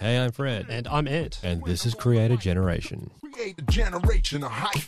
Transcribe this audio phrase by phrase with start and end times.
[0.00, 0.66] Hey, I'm Fred.
[0.68, 1.40] And I'm Ant.
[1.42, 3.10] And this is Creator Generation.
[3.32, 4.84] Create a generation of hype.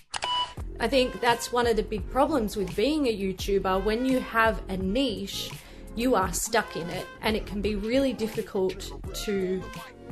[0.78, 3.82] I think that's one of the big problems with being a YouTuber.
[3.82, 5.50] When you have a niche,
[5.96, 8.92] you are stuck in it, and it can be really difficult
[9.24, 9.60] to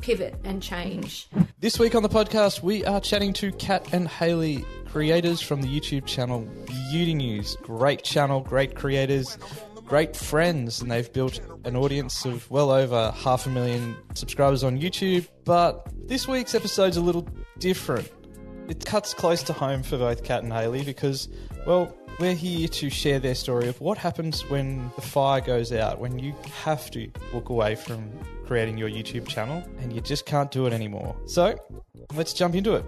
[0.01, 1.29] pivot and change.
[1.61, 5.69] This week on the podcast, we are chatting to Kat and Haley, creators from the
[5.69, 6.41] YouTube channel
[6.91, 7.57] Beauty News.
[7.63, 9.39] Great channel, great creators,
[9.89, 14.79] great friends, and they've built an audience of well over half a million subscribers on
[14.79, 15.27] YouTube.
[15.45, 17.27] But this week's episode's a little
[17.59, 18.11] different.
[18.69, 21.29] It cuts close to home for both Kat and Haley because,
[21.67, 26.01] well, we're here to share their story of what happens when the fire goes out,
[26.01, 28.11] when you have to walk away from
[28.45, 31.15] creating your YouTube channel and you just can't do it anymore.
[31.27, 31.57] So,
[32.15, 32.85] let's jump into it.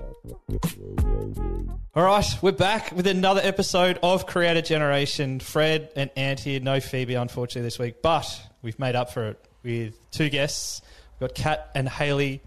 [1.95, 5.39] All right, we're back with another episode of Creator Generation.
[5.39, 8.27] Fred and Ant here, no Phoebe unfortunately this week, but
[8.63, 10.83] we've made up for it with two guests.
[11.21, 12.41] We've got Kat and Haley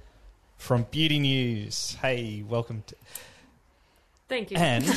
[0.58, 1.96] from Beauty News.
[2.02, 2.96] Hey, welcome to.
[4.34, 4.58] Thank you.
[4.58, 4.84] And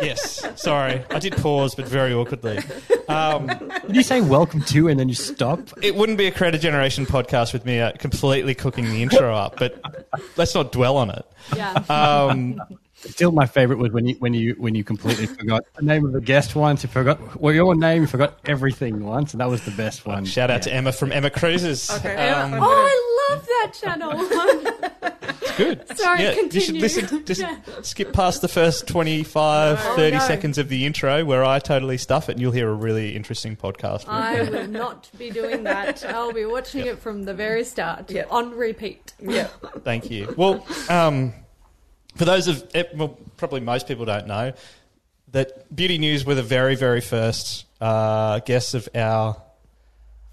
[0.00, 2.60] yes, sorry, I did pause, but very awkwardly.
[3.08, 5.58] Um, Did you say welcome to and then you stop?
[5.82, 9.56] it wouldn't be a Creator Generation podcast with me uh, completely cooking the intro up,
[9.58, 9.82] but
[10.36, 11.26] let's not dwell on it.
[11.56, 11.72] yeah.
[11.88, 12.60] Um,
[12.94, 16.12] Still, my favorite was when you when you when you completely forgot the name of
[16.12, 16.82] the guest once.
[16.82, 18.02] You forgot well your name.
[18.02, 20.24] You forgot everything once, and that was the best one.
[20.24, 21.88] shout out to Emma from Emma Cruises.
[21.90, 22.28] Okay.
[22.28, 24.10] Um, oh, I love that channel.
[25.58, 25.84] good.
[25.98, 27.26] Sorry, yeah, you should listen.
[27.26, 27.58] Just Yeah.
[27.82, 30.22] skip past the first 25, Oh, 30 no.
[30.26, 33.56] seconds of the intro where I totally stuff it, and you'll hear a really interesting
[33.56, 34.08] podcast.
[34.08, 36.02] I will not be doing that.
[36.08, 38.28] I'll be watching it from the very start Yep.
[38.30, 39.12] on repeat.
[39.20, 39.48] Yeah.
[39.84, 40.32] Thank you.
[40.36, 41.34] Well, um,
[42.16, 44.52] for those of eh, well, probably most people don't know
[45.32, 49.36] that Beauty News were the very, very first uh, guests of our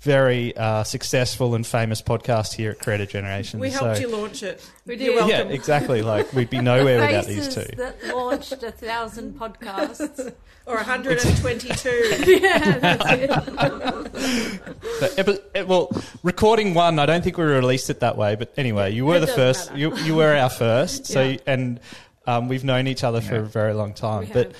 [0.06, 3.59] very uh, successful and famous podcast here at Creator Generation.
[3.59, 4.64] We helped So- you launch it.
[4.86, 5.28] We You're did.
[5.30, 5.52] Yeah, welcome.
[5.52, 6.02] exactly.
[6.03, 7.66] Like we'd be nowhere without these two.
[7.78, 10.33] that launched a thousand podcasts.
[10.67, 11.89] Or 122.
[12.42, 13.30] yeah, that's it.
[14.99, 15.92] But, epi- eh, well,
[16.23, 18.33] recording one, I don't think we released it that way.
[18.36, 19.70] But anyway, you were the first.
[19.70, 19.80] matter.
[19.80, 21.05] You, you were our first.
[21.05, 21.37] So Yeah.
[21.45, 21.80] and
[22.26, 24.22] um, we've known each other for a very long time.
[24.22, 24.55] We but have.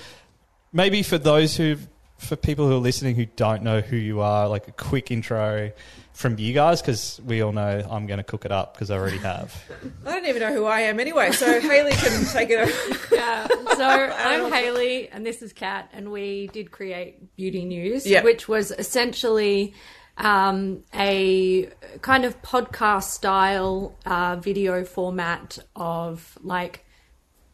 [0.72, 1.78] maybe for those who,
[2.18, 5.72] for people who are listening who don't know who you are, like a quick intro
[6.14, 8.98] from you guys, because we all know I'm going to cook it up because I
[8.98, 9.54] already have.
[10.06, 13.00] I don't even know who I am anyway, so Haley can take it over.
[13.16, 13.48] Yeah.
[13.76, 18.24] So I'm Haley, and this is Kat, and we did create Beauty News, Yep.
[18.24, 19.74] which was essentially
[20.18, 21.70] um, a
[22.02, 26.86] kind of podcast style uh, video format of like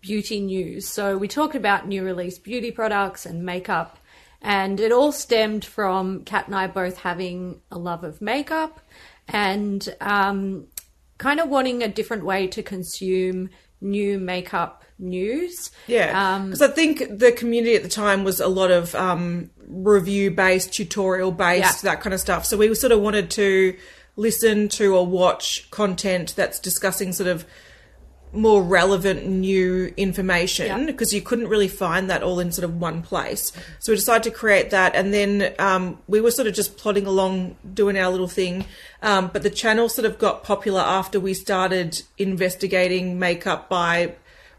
[0.01, 0.87] beauty news.
[0.87, 3.97] So we talked about new release beauty products and makeup.
[4.41, 8.79] And it all stemmed from Kat and I both having a love of makeup
[9.27, 10.67] and um,
[11.19, 13.49] kind of wanting a different way to consume
[13.81, 15.71] new makeup news.
[15.87, 16.35] Yeah.
[16.35, 20.31] Um, Because I think the community at the time was a lot of um, review
[20.31, 21.91] based, tutorial based, Yeah.
[21.91, 22.45] that kind of stuff.
[22.45, 23.75] So we sort of wanted to
[24.15, 27.45] listen to or watch content that's discussing sort of
[28.33, 30.85] more relevant new information Yeah.
[30.85, 33.51] because you couldn't really find that all in sort of one place.
[33.79, 37.05] So we decided to create that, and then um, we were sort of just plodding
[37.05, 38.65] along doing our little thing.
[39.01, 44.15] Um, but the channel sort of got popular after we started investigating makeup by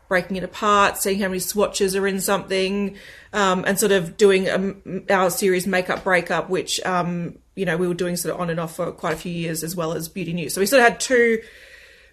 [0.09, 2.97] breaking it apart, seeing how many swatches are in something,
[3.33, 7.89] um, and sort of doing um, our series Makeup Breakup, which um, you know we
[7.89, 10.09] were doing sort of on and off for quite a few years, as well as
[10.09, 10.53] Beauty News.
[10.53, 11.41] So we sort of had two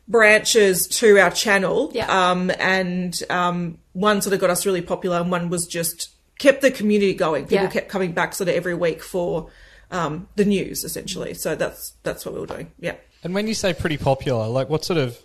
[0.09, 2.07] branches to our channel, Yeah.
[2.31, 6.09] um, and um, one sort of got us really popular, and one was just
[6.39, 7.43] kept the community going.
[7.45, 7.69] People Yeah.
[7.69, 9.49] kept coming back sort of every week for
[9.91, 11.33] um, the news, essentially.
[11.33, 12.71] So that's that's what we were doing.
[12.79, 12.95] Yeah.
[13.23, 15.17] And when you say pretty popular, like what sort of,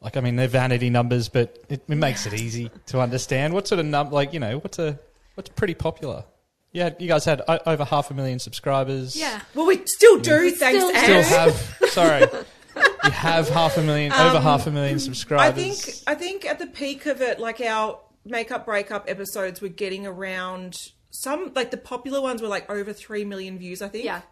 [0.00, 3.52] like I mean, they're vanity numbers, but it, it makes it easy to understand.
[3.54, 4.98] What sort of num, like you know, what's a
[5.34, 6.24] what's pretty popular?
[6.72, 9.14] Yeah, you guys had over half a million subscribers.
[9.16, 9.40] yeah.
[9.54, 11.22] Well, we still do, thanks, Still- Anne.
[11.24, 11.78] still have.
[11.90, 12.26] sorry,
[13.04, 15.46] you have half a million, over half a million subscribers.
[15.46, 19.68] I think I think at the peak of it, like our makeup breakup episodes were
[19.68, 23.82] getting around some like the popular ones were like over three million views.
[23.82, 24.04] I think.
[24.04, 24.22] Yeah.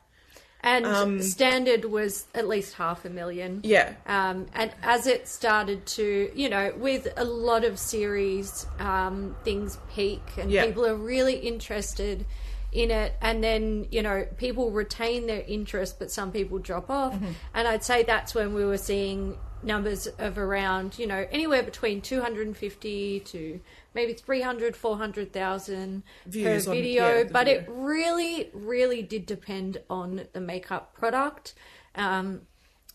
[0.64, 3.62] And standard was at least half a million.
[3.64, 3.94] Yeah.
[4.06, 9.76] Um, and as it started to, you know, with a lot of series, um, things
[9.92, 10.64] peak and Yeah.
[10.66, 12.25] people are really interested
[12.72, 13.14] in it.
[13.20, 17.14] And then, you know, people retain their interest, but some people drop off.
[17.14, 17.32] Mm-hmm.
[17.54, 22.00] And I'd say that's when we were seeing numbers of around, you know, anywhere between
[22.00, 23.60] 250 to
[23.94, 27.19] maybe 300, 400,000 per video.
[27.19, 31.54] yeah, but it really, really did depend on the makeup product.
[31.94, 32.42] Um,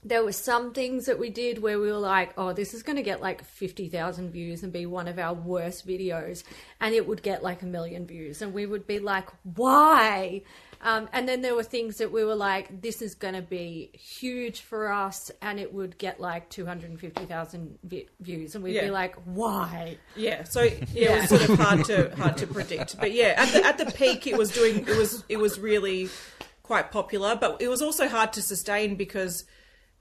[0.07, 2.95] there were some things that we did where we were like, oh, this is going
[2.95, 6.43] to get like 50,000 views and be one of our worst videos.
[6.79, 8.41] And it would get like a million views.
[8.41, 10.43] And we would be like, why?
[10.81, 13.89] Um, and then there were things that we were like, this is going to be
[13.93, 15.31] huge for us.
[15.41, 18.55] And it would get like 250,000 vi- views.
[18.55, 18.85] And we'd Yeah.
[18.85, 19.97] be like, why?
[20.15, 20.61] Yeah, so
[20.93, 22.99] yeah, it was sort of hard to hard to predict.
[22.99, 26.09] But yeah, at the at the peak, it was doing it was it was really
[26.63, 27.35] quite popular.
[27.35, 29.45] But it was also hard to sustain because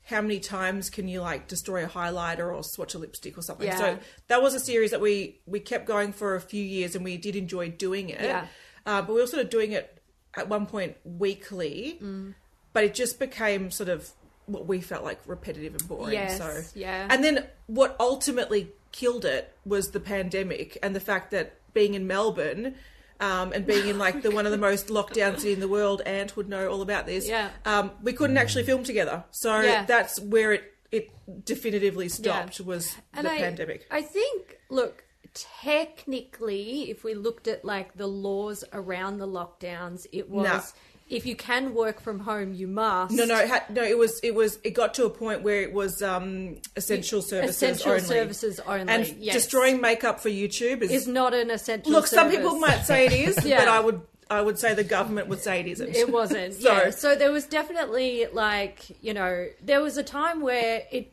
[0.07, 3.67] how many times can you like destroy a highlighter or swatch a lipstick or something?
[3.67, 3.77] Yeah.
[3.77, 3.99] So
[4.29, 7.17] that was a series that we we kept going for a few years, and we
[7.17, 8.23] did enjoy doing it.
[8.23, 8.47] Yeah.
[8.87, 10.01] Uh, but we were sort of doing it
[10.35, 12.35] at one point weekly, Mm.
[12.73, 14.11] but it just became sort of
[14.47, 16.13] what we felt like repetitive and boring.
[16.13, 17.09] Yes, so yeah.
[17.11, 22.07] and then what ultimately killed it was the pandemic and the fact that being in
[22.07, 22.77] Melbourne
[23.21, 25.69] um, and being in like the one of the most locked down city in the
[25.69, 27.29] world, Ant would know all about this.
[27.29, 27.51] Yeah.
[27.65, 29.85] Um, we couldn't actually film together, so Yeah.
[29.85, 31.11] that's where it it
[31.45, 33.87] definitively stopped was the I, pandemic.
[33.91, 35.05] I think, look,
[35.35, 40.73] technically, if we looked at like the laws around the lockdowns, it was.
[41.09, 43.15] If you can work from home, you must.
[43.15, 43.83] no, no, it had, no.
[43.83, 47.57] It was, it was, it got to a point where it was um, essential services
[47.57, 48.03] essential only.
[48.03, 48.93] services only.
[48.93, 49.35] and yes.
[49.35, 51.93] destroying makeup for YouTube is, is not an essential.
[51.93, 52.07] look.
[52.09, 53.59] Some people might say it is, Yeah.
[53.59, 55.95] but I would, I would say the government would say it isn't.
[55.95, 56.55] It wasn't.
[56.61, 56.91] So- yeah.
[56.91, 61.13] So there was definitely like, you know, there was a time where it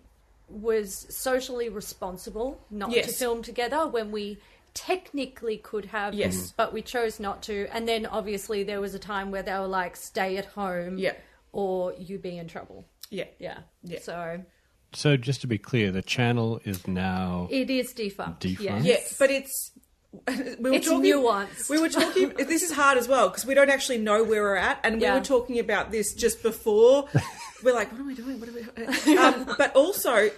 [0.49, 4.37] was socially responsible not to film together when we
[4.73, 6.51] technically could have, Yes.
[6.55, 7.67] but we chose not to.
[7.71, 11.13] And then obviously there was a time where they were like, stay at home Yeah.
[11.51, 12.85] or you be in trouble.
[13.09, 13.59] yeah, Yeah.
[13.83, 13.99] Yeah.
[14.01, 14.43] So
[14.93, 18.41] So just to be clear, the channel is now it is defunct.
[18.41, 18.85] Defunct?
[18.85, 19.71] Yeah, but it's
[20.27, 21.69] we were It's talking, nuanced.
[21.71, 22.29] We were talking.
[22.37, 25.01] this is hard as well because we don't actually know where we're at, and we
[25.03, 25.15] Yeah.
[25.15, 27.07] were talking about this just before.
[27.63, 28.39] we're like, what are we doing?
[28.39, 28.53] What are
[29.07, 29.17] we?
[29.17, 30.29] Um, but also,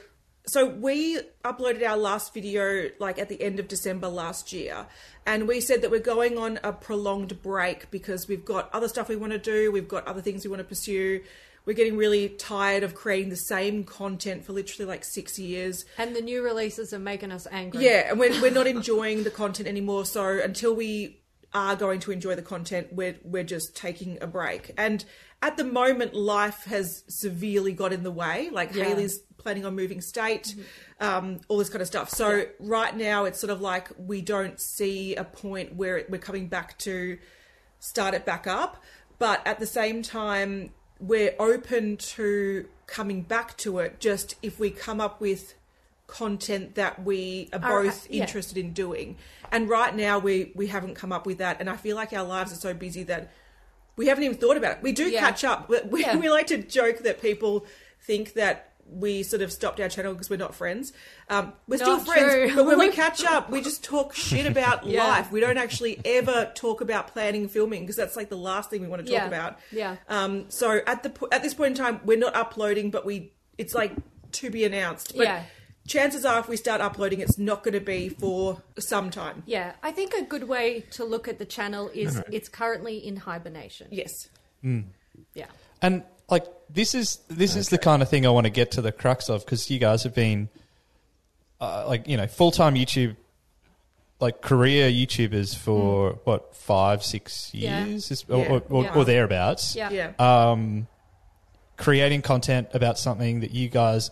[0.47, 4.85] so we uploaded our last video like at the end of December last year,
[5.25, 9.09] and we said that we're going on a prolonged break because we've got other stuff
[9.09, 11.21] we want to do, we've got other things we want to pursue.
[11.65, 15.83] We're getting really tired of creating the same content for literally like six years.
[15.97, 17.83] And the new releases are making us angry.
[17.83, 20.05] Yeah, and we're, we're not enjoying the content anymore.
[20.05, 21.21] So until we
[21.55, 24.71] are going to enjoy the content, we're we're just taking a break.
[24.77, 25.03] And
[25.41, 28.49] at the moment, life has severely got in the way.
[28.51, 28.85] Like Yeah.
[28.85, 30.55] Haley's planning on moving state,
[30.99, 32.09] um, all this kind of stuff.
[32.09, 36.17] So right now, it's sort of like we don't see a point where it, we're
[36.17, 37.17] coming back to
[37.79, 38.81] start it back up.
[39.19, 44.69] But at the same time, we're open to coming back to it just if we
[44.71, 45.53] come up with
[46.07, 48.21] content that we are Are- both yeah.
[48.21, 49.17] interested in doing.
[49.51, 52.23] And right now we we haven't come up with that and I feel like our
[52.23, 53.31] lives are so busy that
[53.95, 54.83] we haven't even thought about it.
[54.83, 55.19] We do Yeah.
[55.19, 55.69] catch up.
[55.69, 56.17] We, Yeah.
[56.17, 57.65] we like to joke that people
[58.01, 60.93] think that we sort of stopped our channel because we're not friends.
[61.27, 62.55] Um, we're still friends, true.
[62.55, 65.07] but when we catch up, we just talk shit about Yeah.
[65.07, 65.31] life.
[65.31, 68.87] We don't actually ever talk about planning filming because that's like the last thing we
[68.87, 69.27] want to talk Yeah.
[69.27, 69.59] about.
[69.71, 69.95] Yeah.
[70.07, 73.73] Um, so at the at this point in time, we're not uploading, but we it's
[73.73, 73.91] like
[74.33, 75.15] to be announced.
[75.17, 75.43] But Yeah.
[75.87, 79.43] Chances are, if we start uploading, it's not going to be for some time.
[79.45, 83.17] Yeah, I think a good way to look at the channel is it's currently in
[83.17, 83.87] hibernation.
[83.91, 84.29] Yes.
[85.33, 85.45] Yeah.
[85.81, 88.81] And like this is this is the kind of thing I want to get to
[88.81, 90.49] the crux of because you guys have been
[91.61, 93.15] uh, like you know full time YouTube
[94.19, 98.51] like career YouTubers for what five six years Is- or, Yeah.
[98.51, 98.95] or, or, Yeah.
[98.95, 99.75] or thereabouts.
[99.75, 99.89] Yeah.
[99.91, 100.11] Yeah.
[100.17, 100.87] Um,
[101.77, 104.09] creating content about something that you guys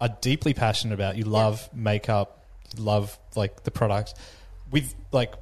[0.00, 1.16] are deeply passionate about.
[1.16, 2.44] You love makeup,
[2.76, 4.14] you love like the products
[4.70, 5.34] with like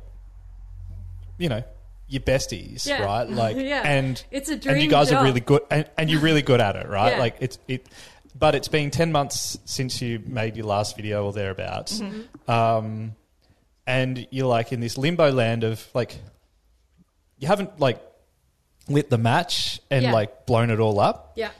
[1.38, 1.62] you know
[2.08, 3.02] your besties, Yeah.
[3.02, 3.28] right?
[3.44, 3.82] Like Yeah.
[3.84, 5.20] and It's a and you guys job.
[5.20, 7.12] are really good and, and you're really good at it, right?
[7.14, 7.18] Yeah.
[7.18, 7.86] Like it's it
[8.38, 12.00] but it's been 10 months since you made your last video or thereabouts.
[12.00, 12.50] Mm-hmm.
[12.50, 13.14] Um
[13.86, 16.18] and you're like in this limbo land of like
[17.38, 18.00] you haven't like
[18.88, 20.12] lit the match and Yeah.
[20.12, 21.50] like blown it all up Yeah.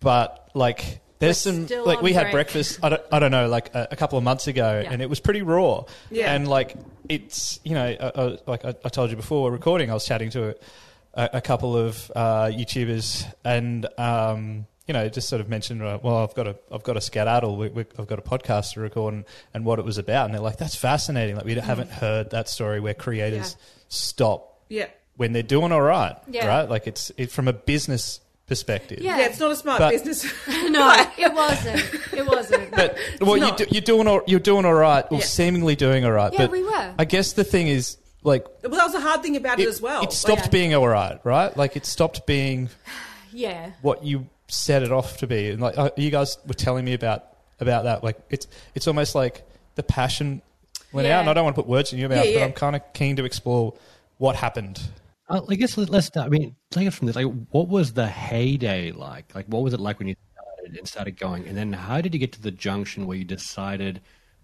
[0.00, 3.74] but like there's We're some like we had breakfast I don't, I don't know like
[3.74, 4.92] a, a couple of months ago Yeah.
[4.92, 6.32] and it was pretty raw Yeah.
[6.34, 6.74] and like
[7.08, 10.54] it's you know uh, uh, like I, told you before recording I was chatting to
[11.14, 15.98] a, a couple of uh, YouTubers and um, you know just sort of mentioned uh,
[16.02, 18.80] well I've got a I've got a skedaddle we, we, I've got a podcast to
[18.80, 21.90] record and, and what it was about and they're like that's fascinating like we haven't
[21.90, 23.64] heard that story where creators Yeah.
[23.88, 24.86] stop Yeah.
[25.16, 26.46] when they're doing all right Yeah.
[26.46, 29.18] right like it's it, from a business perspective Yeah.
[29.18, 30.24] Yeah, it's not a smart But- business.
[30.70, 32.12] No, it wasn't.
[32.14, 32.70] It wasn't.
[32.72, 33.58] But well, you not.
[33.58, 35.24] do, you're doing all, you're doing all right, or Yeah.
[35.24, 36.32] seemingly doing all right.
[36.32, 36.94] Yeah, but we were.
[36.98, 39.80] I guess the thing is, like, well, that was a hard thing about it, as
[39.80, 40.02] well.
[40.02, 40.48] It stopped Yeah.
[40.48, 41.56] being all right, right?
[41.56, 42.68] Like, it stopped being
[43.32, 43.70] yeah.
[43.82, 45.50] what you set it off to be?
[45.50, 47.24] And like uh, you guys were telling me about
[47.60, 49.42] about that, like it's it's almost like
[49.76, 50.42] the passion
[50.92, 51.16] went Yeah.
[51.18, 51.20] out.
[51.20, 52.44] And I don't want to put words in your mouth, Yeah, but.
[52.44, 53.74] I'm kind of keen to explore
[54.18, 54.80] what happened.
[55.28, 56.26] Uh, I guess let- let's start.
[56.26, 57.16] I mean, take it from this.
[57.16, 59.34] Like, what was the heyday like?
[59.34, 61.46] Like, what was it like when you started and started going?
[61.46, 64.00] And then, how did you get to the junction where you decided,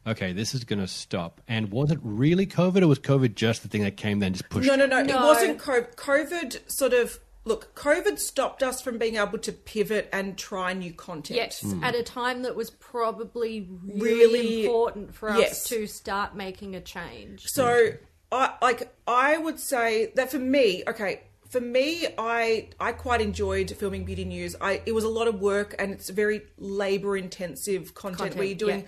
[0.07, 1.41] okay, this is going to stop?
[1.49, 4.49] And was it really COVID, or was COVID just the thing that came then just
[4.50, 4.69] pushed?
[4.69, 5.95] No, no, no, It wasn't COVID.
[5.97, 7.75] COVID sort of look.
[7.75, 11.37] COVID stopped us from being able to pivot and try new content.
[11.37, 15.64] Yes, at a time that was probably really, Really- important for us yes.
[15.69, 17.43] to start making a change.
[17.47, 17.93] So
[18.35, 23.71] I like I would say that for me, okay, for me, I I quite enjoyed
[23.71, 24.57] filming beauty news.
[24.61, 28.47] I it was a lot of work and it's very labor intensive content, Content, where
[28.47, 28.87] you're doing yeah.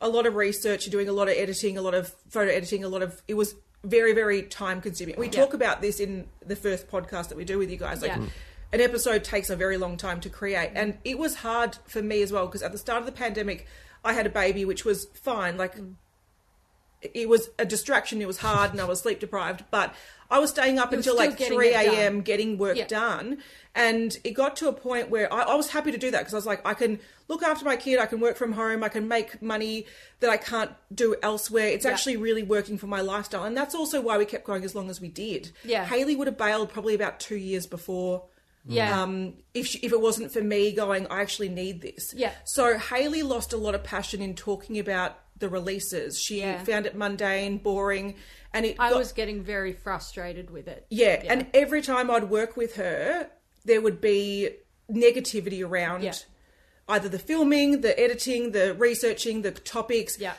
[0.00, 2.82] a lot of research, you're doing a lot of editing, a lot of photo editing,
[2.82, 5.14] a lot of it was very very time consuming.
[5.16, 8.02] We talk about this in the first podcast that we do with you guys.
[8.02, 8.18] Like Yeah.
[8.18, 8.30] Mm.
[8.72, 12.22] an episode takes a very long time to create, and it was hard for me
[12.22, 13.66] as well because at the start of the pandemic,
[14.04, 15.56] I had a baby, which was fine.
[15.56, 15.94] Like mm.
[17.02, 18.20] It was a distraction.
[18.20, 19.64] It was hard, and I was sleep deprived.
[19.70, 19.94] But
[20.30, 22.20] I was staying up until like three a.m.
[22.22, 22.86] getting work Yeah.
[22.86, 23.38] done,
[23.74, 26.34] and it got to a point where I, I was happy to do that because
[26.34, 28.88] I was like, I can look after my kid, I can work from home, I
[28.88, 29.86] can make money
[30.20, 31.68] that I can't do elsewhere.
[31.68, 31.92] It's Yeah.
[31.92, 34.90] actually really working for my lifestyle, and that's also why we kept going as long
[34.90, 35.52] as we did.
[35.64, 35.84] Yeah.
[35.84, 38.24] Haley would have bailed probably about two years before.
[38.66, 39.00] Yeah.
[39.02, 42.12] Um, if she, if it wasn't for me going, I actually need this.
[42.14, 42.32] Yeah.
[42.44, 46.18] So Haley lost a lot of passion in talking about the releases.
[46.20, 46.62] She Yeah.
[46.64, 48.14] found it mundane, boring,
[48.52, 48.76] and it.
[48.78, 50.86] I got- was getting very frustrated with it.
[50.90, 53.30] yeah, and every time I'd work with her,
[53.64, 54.50] there would be
[54.90, 56.14] negativity around Yeah.
[56.88, 60.18] either the filming, the editing, the researching, the topics.
[60.18, 60.34] Yeah.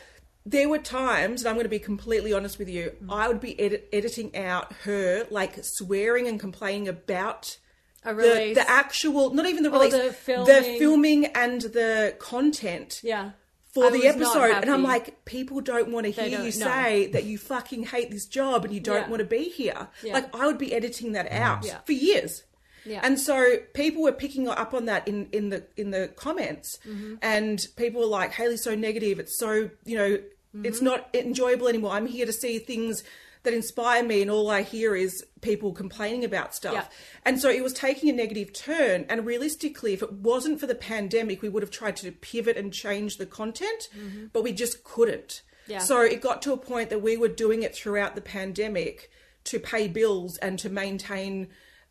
[0.45, 3.13] There were times, and I'm going to be completely honest with you, mm.
[3.13, 7.57] I would be edit- editing out her like swearing and complaining about
[8.03, 8.55] A the, release.
[8.55, 10.79] the actual, not even the release, the the filming.
[10.79, 13.31] filming and the content yeah.
[13.81, 14.51] For I the episode.
[14.61, 16.49] And I'm like, people don't want to hear you know.
[16.49, 19.09] say that you fucking hate this job and you don't Yeah.
[19.09, 19.87] want to be here.
[20.03, 20.13] Yeah.
[20.13, 21.79] Like, I would be editing that out Yeah.
[21.85, 22.43] for years.
[22.85, 23.01] Yeah.
[23.03, 27.15] And so people were picking up on that in, in the in the comments, Mm-hmm.
[27.21, 29.19] and people were like, "Haley's so negative.
[29.19, 30.09] It's so you know,
[30.55, 30.65] Mm-hmm.
[30.65, 31.91] it's not enjoyable anymore.
[31.91, 33.03] I'm here to see things
[33.43, 36.85] that inspire me, and all I hear is people complaining about stuff." Yeah.
[37.25, 39.05] And so it was taking a negative turn.
[39.09, 42.73] And realistically, if it wasn't for the pandemic, we would have tried to pivot and
[42.73, 43.89] change the content,
[44.33, 45.41] but we just couldn't.
[45.65, 45.71] Mm-hmm.
[45.71, 45.79] Yeah.
[45.79, 49.11] So it got to a point that we were doing it throughout the pandemic
[49.45, 51.47] to pay bills and to maintain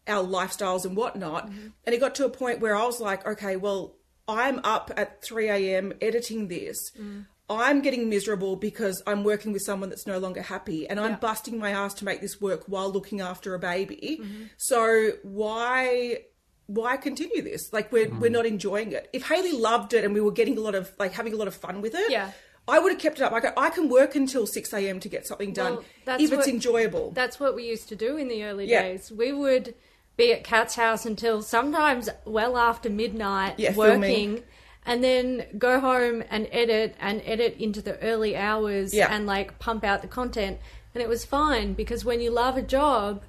[0.07, 1.49] our lifestyles and whatnot.
[1.49, 1.69] Mm-hmm.
[1.85, 3.95] And it got to a point where I was like, okay, well,
[4.27, 5.93] I'm up at 3 a.m.
[6.01, 6.91] editing this.
[7.01, 7.27] Mm.
[7.51, 11.17] I'm getting miserable because I'm working with someone that's no longer happy and I'm Yeah.
[11.17, 14.19] busting my ass to make this work while looking after a baby.
[14.23, 14.43] Mm-hmm.
[14.57, 16.25] So why
[16.67, 17.73] why continue this?
[17.73, 18.21] Like we're Mm.
[18.21, 19.09] we're not enjoying it.
[19.15, 21.49] If Haley loved it and we were getting a lot of like having a lot
[21.49, 22.33] of fun with it, Yeah.
[22.67, 23.33] I would have kept it up.
[23.33, 25.01] I go, I can work until six a.m.
[25.01, 27.13] to get something done Well, that's if it's enjoyable.
[27.13, 28.83] That's what we used to do in the early Yeah.
[28.83, 29.11] days.
[29.11, 29.75] We would
[30.19, 34.43] be at Kat's house until sometimes well after midnight Yeah, working filming.
[34.87, 39.13] And then go home and edit and edit into the early hours Yeah.
[39.15, 40.59] and like pump out the content.
[40.95, 43.23] And it was fine because when you love a job,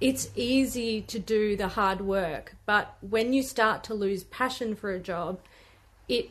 [0.00, 2.54] it's easy to do the hard work.
[2.64, 5.40] But when you start to lose passion for a job,
[6.08, 6.30] it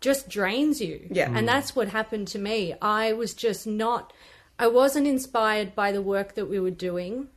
[0.00, 1.06] just drains you.
[1.10, 1.30] Yeah.
[1.34, 2.74] And that's what happened to me.
[2.82, 4.12] I was just not,
[4.58, 7.28] I wasn't inspired by the work that we were doing.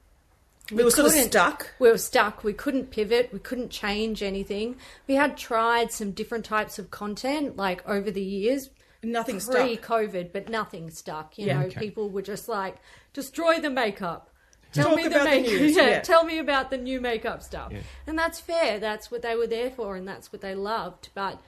[0.71, 1.71] We were sort of stuck.
[1.79, 2.43] We were stuck.
[2.43, 3.29] We couldn't pivot.
[3.33, 4.77] We couldn't change anything.
[5.07, 8.69] We had tried some different types of content like over the years.
[9.03, 9.55] Nothing stuck.
[9.57, 11.37] Pre COVID, but nothing stuck.
[11.37, 11.59] You Yeah.
[11.59, 11.79] know, Okay.
[11.79, 12.77] people were just like,
[13.11, 14.29] destroy the makeup.
[14.71, 15.39] Tell Talk me the about the
[15.71, 15.99] yeah, yeah.
[15.99, 17.71] tell me about the new makeup stuff.
[18.07, 18.79] And that's fair.
[18.79, 21.09] That's what they were there for, and that's what they loved.
[21.13, 21.39] But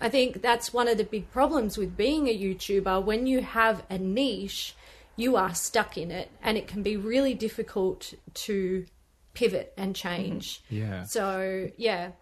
[0.00, 3.02] I think that's one of the big problems with being a YouTuber.
[3.02, 4.76] When you have a niche,
[5.18, 8.86] you are stuck in it, and it can be really difficult to
[9.34, 10.62] pivot and change.
[10.64, 10.76] Mm-hmm.
[10.76, 11.02] Yeah.
[11.04, 12.12] So yeah,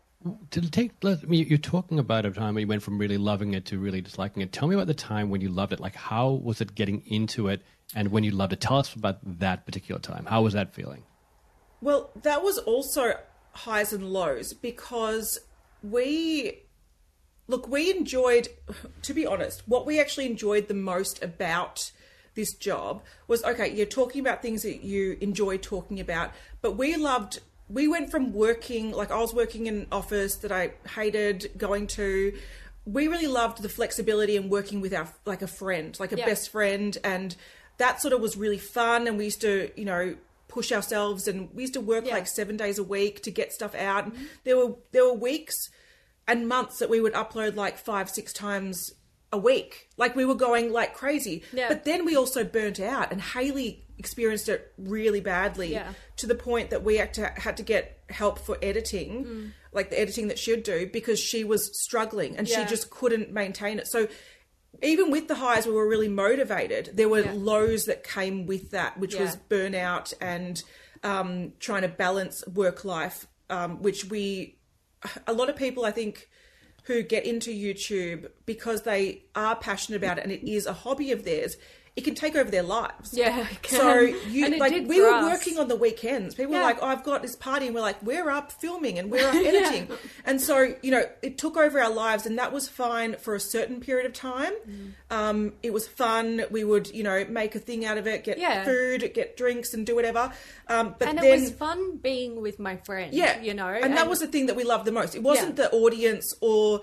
[0.50, 3.54] To take, I mean, you're talking about a time when you went from really loving
[3.54, 4.50] it to really disliking it.
[4.52, 5.78] Tell me about the time when you loved it.
[5.78, 7.62] Like, how was it getting into it,
[7.94, 8.60] and when you loved it?
[8.60, 10.26] Tell us about that particular time.
[10.26, 11.04] How was that feeling?
[11.80, 13.14] Well, that was also
[13.52, 15.38] highs and lows because
[15.82, 16.62] we
[17.46, 18.48] look, we enjoyed,
[19.02, 21.92] to be honest, what we actually enjoyed the most about
[22.36, 26.30] this job was okay, you're talking about things that you enjoy talking about,
[26.62, 27.40] but we loved.
[27.68, 31.88] We went from working, like I was working in an office that I hated going
[31.88, 32.32] to.
[32.84, 36.50] We really loved the flexibility and working with our, like a friend, like a best
[36.50, 36.96] friend.
[37.02, 37.34] And
[37.78, 39.08] that sort of was really fun.
[39.08, 40.14] And we used to, you know,
[40.46, 42.14] push ourselves, and we used to work Yeah.
[42.14, 44.04] like seven days a week to get stuff out.
[44.04, 44.14] And
[44.44, 45.56] there were there were weeks
[46.28, 48.92] and months that we would upload like five, six times
[49.32, 49.88] a week.
[49.96, 51.42] Like we were going like crazy.
[51.52, 51.68] Yeah.
[51.68, 55.92] But then we also burnt out, and Haley experienced it really badly Yeah.
[56.16, 59.52] to the point that we had to had to get help for editing, Mm.
[59.72, 62.64] like the editing that she'd do, because she was struggling and Yeah.
[62.64, 63.86] she just couldn't maintain it.
[63.88, 64.06] So
[64.82, 66.90] even with the highs, we were really motivated.
[66.94, 70.62] There were lows that came with that, which was burnout and
[71.02, 74.58] um, trying to balance work life, um, which we,
[75.26, 76.28] a lot of people, I think,
[76.86, 81.10] who get into YouTube because they are passionate about it and it is a hobby
[81.10, 81.56] of theirs,
[81.96, 83.14] it can take over their lives.
[83.14, 83.78] Yeah, it can.
[83.80, 85.24] So you And it like we were us.
[85.24, 86.34] working on the weekends.
[86.34, 89.10] People were like, oh, "I've got this party," and we're like, "We're up filming and
[89.10, 89.88] we're up editing,"
[90.26, 93.40] and so you know it took over our lives, and that was fine for a
[93.40, 94.52] certain period of time.
[94.68, 94.92] Mm.
[95.10, 96.42] Um, it was fun.
[96.50, 98.64] We would you know make a thing out of it, get Yeah.
[98.64, 100.32] food, get drinks, and do whatever.
[100.68, 103.14] Um, but and then it was fun being with my friends.
[103.14, 105.14] yeah, you know, and, that was the thing that we loved the most.
[105.14, 105.68] It wasn't Yeah.
[105.68, 106.82] the audience or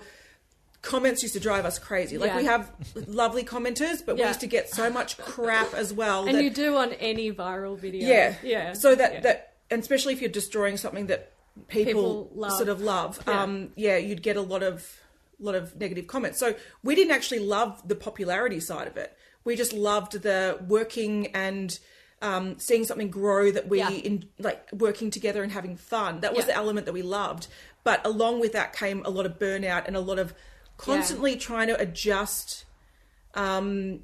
[0.84, 2.18] comments used to drive us crazy.
[2.18, 2.36] Like Yeah.
[2.36, 2.70] we have
[3.08, 6.26] lovely commenters, but we used to get so much crap as well.
[6.26, 8.06] and that, you do on any viral video.
[8.08, 8.72] yeah, yeah.
[8.74, 9.20] So that yeah.
[9.20, 11.32] that, and especially if you're destroying something that
[11.68, 12.52] people, People love.
[12.52, 13.42] sort of love, Yeah.
[13.42, 15.00] um, yeah, you'd get a lot of
[15.40, 16.38] lot of negative comments.
[16.38, 19.16] So we didn't actually love the popularity side of it.
[19.44, 21.76] We just loved the working and.
[22.22, 23.90] Um, seeing something grow that we Yeah.
[23.90, 26.52] in like working together and having fun that was Yeah.
[26.52, 27.48] the element that we loved
[27.82, 30.32] but along with that came a lot of burnout and a lot of
[30.76, 32.64] constantly trying to adjust
[33.34, 34.00] um,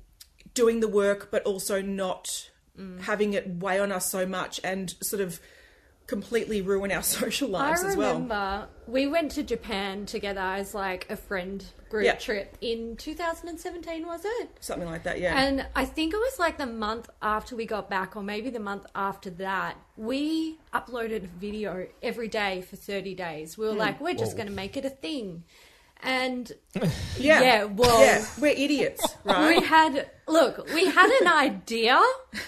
[0.54, 3.00] doing the work, but also not Mm.
[3.02, 5.40] having it weigh on us so much and sort of
[6.06, 8.10] completely ruin our social lives as well.
[8.10, 12.14] I remember we went to Japan together as like a friend group Yeah.
[12.14, 14.50] trip in 2017, was it?
[14.60, 15.36] Something like that, yeah.
[15.38, 18.60] And I think it was like the month after we got back, or maybe the
[18.60, 23.58] month after that, we uploaded a video every day for 30 days.
[23.58, 25.42] We were like, we're just going to make it a thing.
[26.02, 26.50] And
[27.18, 29.56] yeah, yeah, well- yeah, we're idiots, right?
[29.60, 32.00] we had, look, we had an idea,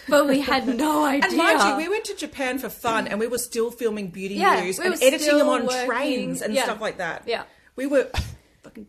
[0.08, 1.28] but we had no idea.
[1.28, 4.36] and mind you, we went to Japan for fun, and we were still filming beauty
[4.36, 6.64] Yeah, news we and editing them on working- trains and yeah.
[6.64, 7.24] stuff like that.
[7.26, 7.44] Yeah.
[7.76, 8.10] we were.
[8.62, 8.86] Fucking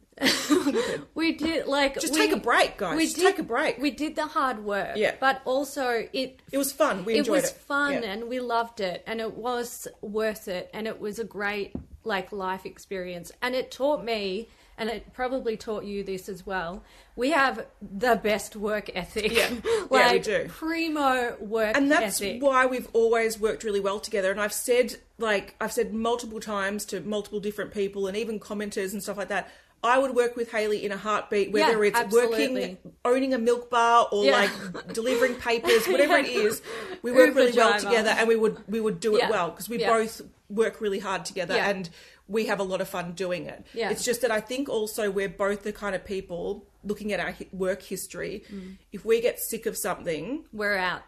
[1.15, 2.95] we did like Just we- take a break, guys.
[2.97, 3.79] We did, take a break.
[3.79, 5.15] We did the hard work, Yeah.
[5.19, 7.05] but also it It was fun.
[7.05, 7.55] We it enjoyed was it.
[7.57, 7.99] fun Yeah.
[8.11, 12.31] and we loved it and it was worth it and it was a great like
[12.31, 16.83] life experience and it taught me and it probably taught you this as well
[17.15, 19.49] we have the best work ethic Yeah.
[19.91, 20.45] Yeah, we do.
[20.49, 24.95] primo work and that's ethic why we've always worked really well together and i've said
[25.19, 29.27] like i've said multiple times to multiple different people and even commenters and stuff like
[29.29, 29.49] that
[29.83, 32.39] i would work with haley in a heartbeat whether Yeah, it's absolutely.
[32.39, 34.49] working owning a milk bar or Yeah.
[34.73, 36.61] like delivering papers whatever it is
[37.03, 39.29] we work Uber really well together and we would we would do it Yeah.
[39.29, 39.89] well because we Yeah.
[39.91, 41.69] both work really hard together Yeah.
[41.69, 41.89] and
[42.27, 43.89] we have a lot of fun doing it Yeah.
[43.91, 47.33] it's just that i think also we're both the kind of people looking at our
[47.51, 48.77] work history Mm.
[48.91, 51.01] if we get sick of something we're out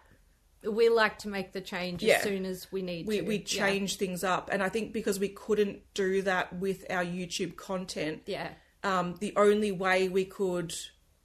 [0.69, 2.15] we like to make the change Yeah.
[2.15, 3.43] as soon as we need we, to we Yeah.
[3.45, 8.23] change things up and i think because we couldn't do that with our youtube content
[8.25, 8.49] yeah
[8.84, 10.71] um, the only way we could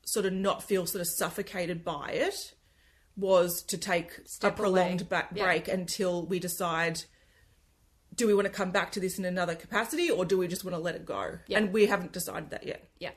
[0.06, 2.54] sort of not feel sort of suffocated by it
[3.16, 5.08] was to take Step a prolonged away.
[5.08, 5.44] back Yeah.
[5.44, 7.02] break until we decide
[8.16, 10.64] do we want to come back to this in another capacity or do we just
[10.64, 11.58] want to let it go Yeah.
[11.58, 13.10] and we haven't decided that yet yeah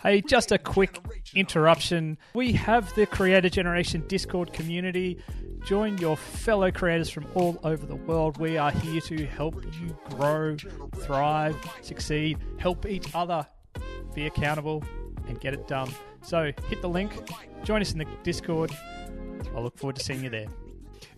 [0.00, 0.98] Hey, just a quick
[1.34, 2.16] interruption.
[2.34, 5.18] We have the Creator Generation Discord community.
[5.66, 8.38] Join your fellow creators from all over the world.
[8.38, 10.56] We are here to help you grow,
[10.98, 13.44] thrive, succeed, help each other
[14.14, 14.84] be accountable,
[15.26, 15.90] and get it done.
[16.22, 17.12] So hit the link,
[17.64, 18.70] join us in the Discord.
[19.54, 20.46] I look forward to seeing you there.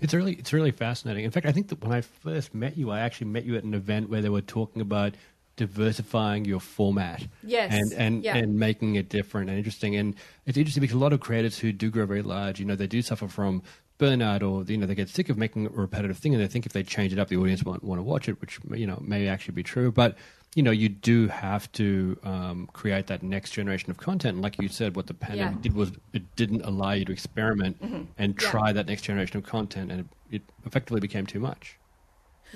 [0.05, 1.25] It's really it's really fascinating.
[1.25, 3.65] In fact, I think that when I first met you, I actually met you at
[3.65, 5.15] an event where they were talking about
[5.57, 7.27] diversifying your format.
[7.43, 7.73] Yes.
[7.73, 8.37] And and, Yeah.
[8.37, 9.97] and making it different and interesting.
[9.97, 10.15] And
[10.47, 12.87] it's interesting because a lot of creators who do grow very large, you know, they
[12.87, 13.63] do suffer from
[13.99, 16.67] burnout or you know they get sick of making a repetitive thing and they think
[16.67, 18.99] if they change it up the audience won't want to watch it which you know
[19.01, 20.17] may actually be true but
[20.55, 24.61] you know you do have to um, create that next generation of content and like
[24.61, 25.63] you said what the pandemic Yeah.
[25.63, 28.49] did was it didn't allow you to experiment and Yeah.
[28.51, 31.77] try that next generation of content and it, it effectively became too much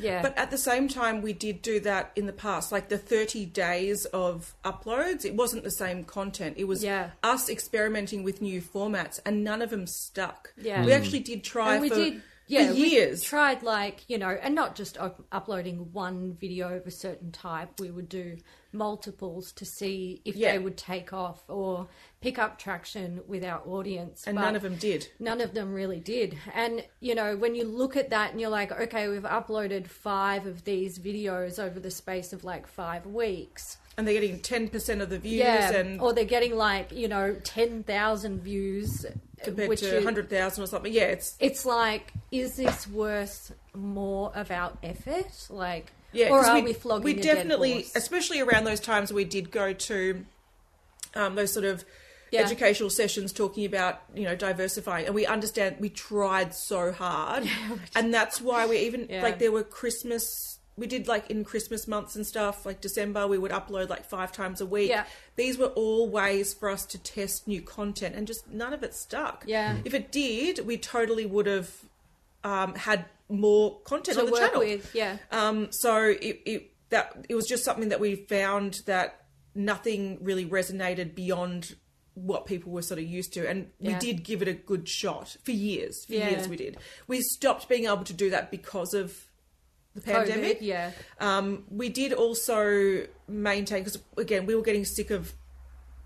[0.00, 2.70] yeah But at the same time, we did do that in the past.
[2.70, 6.54] Like the 30 days of uploads, it wasn't the same content.
[6.56, 7.10] It was Yeah.
[7.24, 10.52] us experimenting with new formats, and none of them stuck.
[10.56, 10.84] Yeah.
[10.84, 13.22] We actually did try And we for did- yeah, for we years.
[13.22, 17.78] tried like you know, and not just up- uploading one video of a certain type.
[17.78, 18.38] We would do
[18.72, 20.52] multiples to see if Yeah.
[20.52, 21.88] they would take off or
[22.20, 24.26] pick up traction with our audience.
[24.26, 25.08] and But none of them did.
[25.18, 26.36] None of them really did.
[26.54, 30.44] And, you know, when you look at that and you're like, okay, we've uploaded five
[30.46, 33.78] of these videos over the space of like five weeks.
[33.96, 35.72] And they're getting ten percent of the views, Yeah.
[35.72, 39.06] and or they're getting like, you know, 10,000 views.
[39.44, 40.92] Compared which to hundred thousand or something.
[40.92, 45.46] Yeah, it's It's like, is this worth more of our effort?
[45.50, 49.24] Like, Yeah, or are we, flogging We a dead definitely, especially around those times, we
[49.24, 50.24] did go to
[51.14, 51.84] um, those sort of
[52.30, 52.42] Yeah.
[52.42, 57.48] educational sessions talking about you know diversifying, and we understand we tried so hard,
[57.96, 59.22] and that's why we even Yeah.
[59.22, 60.57] like there were Christmas.
[60.78, 64.32] We did like in Christmas months and stuff, like December, we would upload like five
[64.32, 64.90] times a week.
[64.90, 65.04] Yeah.
[65.36, 68.94] These were all ways for us to test new content, and just none of it
[68.94, 69.44] stuck.
[69.46, 69.76] Yeah.
[69.84, 71.70] If it did, we totally would have
[72.44, 74.60] um, had more content to on the work channel.
[74.60, 75.18] with, yeah.
[75.30, 80.46] Um, so it, it that it was just something that we found that nothing really
[80.46, 81.74] resonated beyond
[82.14, 85.36] what people were sort of used to, and we did give it a good shot
[85.44, 86.04] for years.
[86.04, 86.30] For Yeah.
[86.30, 86.76] years, we did.
[87.06, 89.27] We stopped being able to do that because of
[90.00, 90.58] the pandemic.
[90.60, 90.90] COVID, yeah.
[91.20, 95.32] Um, we did also maintain because again we were getting sick of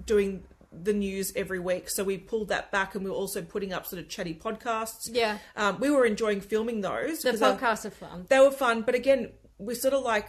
[0.04, 3.72] doing the news every week, so we pulled that back, and we were also putting
[3.74, 5.08] up sort of chatty podcasts.
[5.12, 5.36] Yeah.
[5.56, 7.20] um, we were enjoying filming those.
[7.20, 8.26] The podcasts are fun.
[8.30, 10.28] they were fun, but again, we sort of like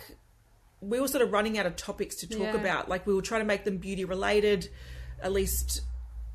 [0.81, 2.55] we were sort of running out of topics to talk Yeah.
[2.55, 2.89] about.
[2.89, 4.69] Like we were trying to make them beauty related,
[5.21, 5.79] at least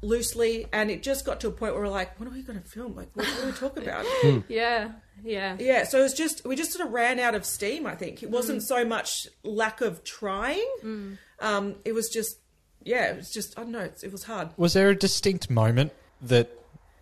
[0.00, 2.60] loosely, and it just got to a point where we're like, "What are we going
[2.62, 2.94] to film?
[2.96, 4.06] Like, what, what do we talk about?"
[4.48, 4.92] Yeah,
[5.24, 5.56] yeah.
[5.58, 7.86] yeah, so it was just we just sort of ran out of steam.
[7.86, 8.32] I think it Mm.
[8.32, 11.18] wasn't so much lack of trying.
[11.40, 12.38] Um, it was just
[12.84, 13.80] yeah, it was just I don't know.
[13.80, 14.48] It, it was hard.
[14.56, 16.48] Was there a distinct moment that,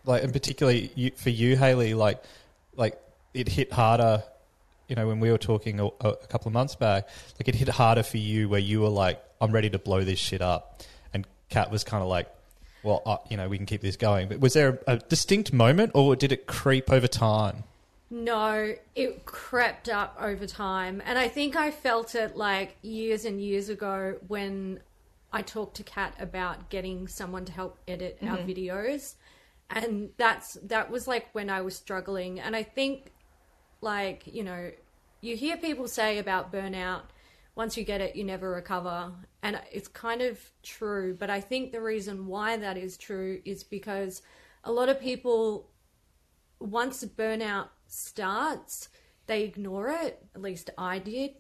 [0.05, 2.23] like, and particularly you, for you, Haley, like,
[2.75, 3.01] like
[3.35, 4.23] it hit harder?
[4.89, 7.09] You know, when we were talking a, a couple of months back,
[7.41, 10.19] like it hit harder for you, where you were like, "I'm ready to blow this
[10.19, 12.29] shit up," and Kat was kind of like,
[12.85, 15.53] "Well, uh, you know, we can keep this going." But was there a, a distinct
[15.53, 17.65] moment, or did it creep over time?
[18.09, 21.03] No, it crept up over time.
[21.05, 24.81] And I think I felt it like years and years ago when
[25.33, 28.49] I talked to Kat about getting someone to help edit our mm-hmm.
[28.49, 29.15] videos.
[29.69, 32.39] And that's that was like when I was struggling.
[32.39, 33.11] And I think
[33.81, 34.71] like, you know,
[35.21, 37.03] you hear people say about burnout,
[37.57, 39.13] once you get it, you never recover.
[39.43, 41.17] And it's kind of true.
[41.19, 44.23] But I think the reason why that is true is because
[44.63, 45.71] a lot of people
[46.61, 48.89] once burnout starts,
[49.27, 50.25] they ignore it.
[50.35, 51.33] At least I did.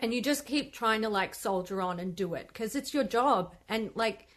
[0.00, 3.04] And you just keep trying to like soldier on and do it because it's your
[3.04, 3.54] job.
[3.68, 4.28] And like,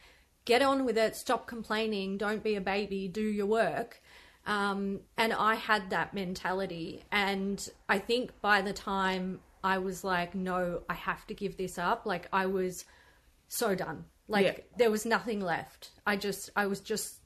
[0.45, 1.15] get on with it.
[1.15, 2.17] Stop complaining.
[2.17, 3.07] Don't be a baby.
[3.07, 4.01] Do your work.
[4.45, 7.03] Um, and I had that mentality.
[7.11, 11.77] And I think by the time I was like, no, I have to give this
[11.77, 12.85] up, like, I was
[13.49, 14.05] so done.
[14.29, 14.63] Like, Yeah.
[14.77, 15.89] there was nothing left.
[16.05, 17.19] I just, I was just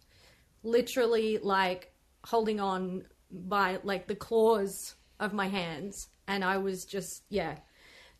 [0.64, 1.92] literally like
[2.24, 7.56] holding on by like the claws of my hands and i was just yeah.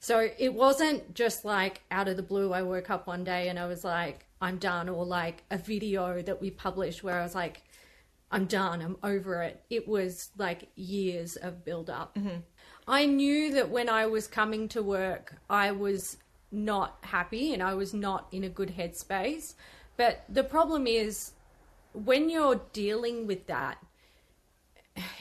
[0.04, 3.60] So it wasn't just like out of the blue i woke up one day and
[3.60, 7.36] i was like i'm done or like a video that we published where i was
[7.36, 7.62] like
[8.32, 9.64] i'm done i'm over it.
[9.70, 12.40] It was like years of build up mm-hmm.
[12.88, 16.18] i knew that when i was coming to work i was
[16.52, 19.54] not happy and i was not in a good headspace.
[19.98, 21.34] But the problem is
[21.94, 23.78] when you're dealing with that,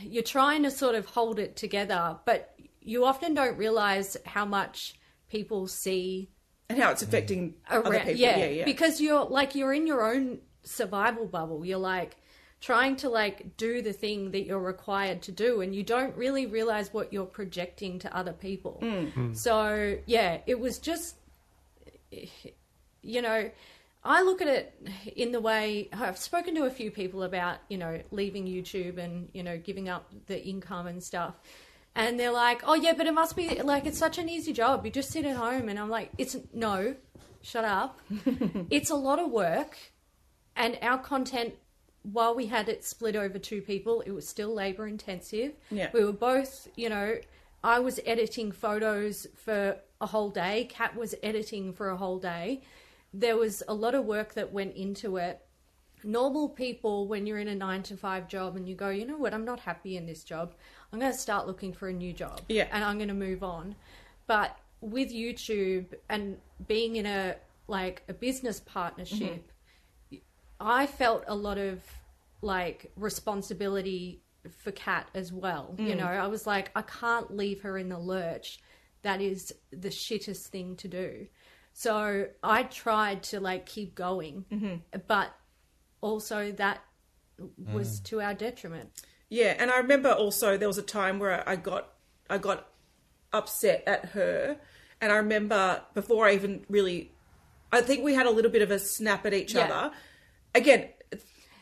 [0.00, 4.94] you're trying to sort of hold it together, but you often don't realize how much
[5.28, 6.30] people see
[6.68, 8.00] And how it's affecting other around.
[8.06, 8.14] people.
[8.20, 8.64] Yeah, Yeah, yeah.
[8.64, 11.64] because you're like you're in your own survival bubble.
[11.64, 12.16] You're like
[12.60, 16.46] trying to like do the thing that you're required to do, and you don't really
[16.46, 18.80] realize what you're projecting to other people.
[18.82, 19.36] Mm.
[19.36, 21.16] So yeah, it was just
[23.02, 23.50] you know,
[24.02, 27.76] I look at it in the way I've spoken to a few people about, you
[27.76, 31.34] know, leaving YouTube and, you know, giving up the income and stuff.
[31.94, 34.86] And they're like, oh, yeah, but it must be like it's such an easy job.
[34.86, 35.68] You just sit at home.
[35.68, 36.94] And I'm like, it's no,
[37.42, 38.00] shut up.
[38.70, 39.76] it's a lot of work.
[40.56, 41.54] And our content,
[42.02, 45.52] while we had it split over two people, it was still labor intensive.
[45.70, 45.90] Yeah.
[45.92, 47.16] We were both, you know,
[47.62, 52.62] I was editing photos for a whole day, Kat was editing for a whole day.
[53.12, 55.40] There was a lot of work that went into it.
[56.02, 59.18] Normal people, when you're in a nine to five job and you go, you know
[59.18, 60.54] what, I'm not happy in this job,
[60.92, 62.40] I'm going to start looking for a new job.
[62.48, 62.68] Yeah.
[62.72, 63.74] And I'm going to move on.
[64.26, 67.36] But with YouTube and being in a
[67.68, 69.50] like a business partnership,
[70.10, 70.16] mm-hmm.
[70.58, 71.80] I felt a lot of
[72.42, 74.22] like responsibility
[74.58, 75.74] for Kat as well.
[75.78, 75.98] You mm.
[75.98, 78.60] know, I was like, I can't leave her in the lurch.
[79.02, 81.26] That is the shittest thing to do.
[81.80, 84.98] So I tried to like keep going, mm-hmm.
[85.06, 85.34] but
[86.02, 86.84] also that
[87.72, 88.04] was mm.
[88.04, 88.90] to our detriment.
[89.30, 91.88] Yeah, and I remember also there was a time where I got
[92.28, 92.68] I got
[93.32, 94.58] upset at her,
[95.00, 97.12] and I remember before I even really,
[97.72, 99.64] I think we had a little bit of a snap at each Yeah.
[99.64, 99.94] other.
[100.54, 100.90] Again,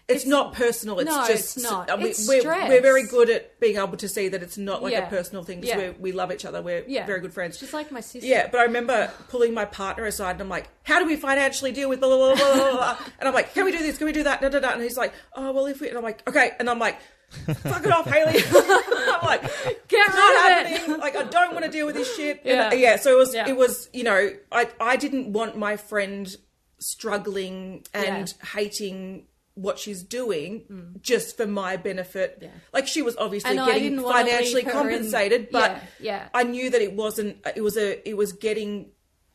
[0.09, 0.99] it's, it's, not personal.
[1.01, 1.88] It's no, just it's not.
[1.99, 2.68] Mean, It's we're, stress.
[2.68, 5.07] we're very good at being able to see that it's not like Yeah.
[5.07, 5.90] a personal thing because Yeah.
[5.90, 6.62] we we love each other.
[6.62, 7.59] We're Yeah, very good friends.
[7.59, 8.27] She's like my sister.
[8.27, 11.73] Yeah, but I remember pulling my partner aside and I'm like, how do we financially
[11.73, 12.99] deal with blah, blah, blah, blah, blah.
[13.18, 13.99] And I'm like, can we do this?
[13.99, 14.40] Can we do that?
[14.40, 14.71] Da, da, da.
[14.73, 16.53] And he's like, oh, well, if we, and I'm like, okay.
[16.59, 16.99] And I'm like,
[17.31, 18.42] fuck it off, Haley.
[18.53, 19.42] I'm like,
[19.88, 20.79] Get it's not rid of it.
[20.79, 21.01] happening.
[21.01, 22.40] Like, I don't want to deal with this shit.
[22.44, 22.71] Yeah.
[22.71, 22.97] And, yeah.
[22.97, 26.35] So it was, it was, you know, I, I didn't want my friend
[26.79, 29.27] struggling and hating
[29.62, 32.38] what she's doing just for my benefit.
[32.40, 32.42] Mm.
[32.44, 32.51] Yeah.
[32.73, 36.29] Like she was obviously getting didn't wanna leave financially her in- compensated, but Yeah, yeah.
[36.33, 37.38] I knew that it wasn't.
[37.57, 38.09] It was a.
[38.09, 38.90] It was getting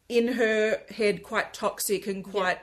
[0.09, 2.59] in her head quite toxic and quite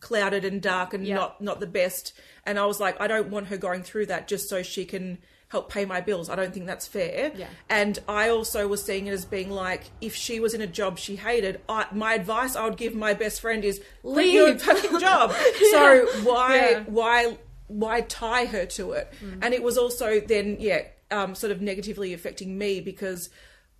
[0.00, 2.12] clouded and dark and not not the best.
[2.44, 5.18] And I was like, I don't want her going through that just so she can
[5.54, 6.28] help pay my bills.
[6.28, 7.30] I don't think that's fair.
[7.36, 7.46] Yeah.
[7.70, 10.98] And I also was seeing it as being like, if she was in a job
[10.98, 14.62] she hated, I, my advice I would give my best friend is quit your Leave.
[14.62, 15.32] fucking job.
[15.70, 16.82] So why Yeah.
[16.86, 17.38] why
[17.68, 19.12] why tie her to it?
[19.24, 19.38] Mm.
[19.42, 23.30] And it was also then yeah, um, sort of negatively affecting me because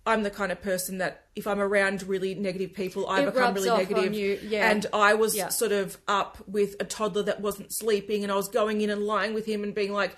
[0.07, 3.53] I'm the kind of person that if I'm around really negative people, I It become
[3.55, 4.43] really negative.
[4.43, 4.69] yeah.
[4.71, 5.49] And I was Yeah.
[5.49, 9.01] sort of up with a toddler that wasn't sleeping, and I was going in and
[9.03, 10.15] lying with him and being like.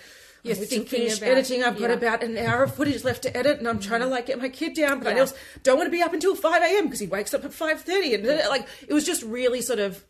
[0.48, 1.64] You're "I thinking finish about- editing.
[1.64, 1.96] I've got yeah.
[1.96, 4.50] about an hour of footage left to edit, and I'm trying to like get my
[4.50, 5.22] kid down, but I Yeah.
[5.22, 6.86] also don't want to be up until five a.m.
[6.86, 9.80] because he wakes up at five thirty, and uh, like it was just really sort
[9.80, 10.04] of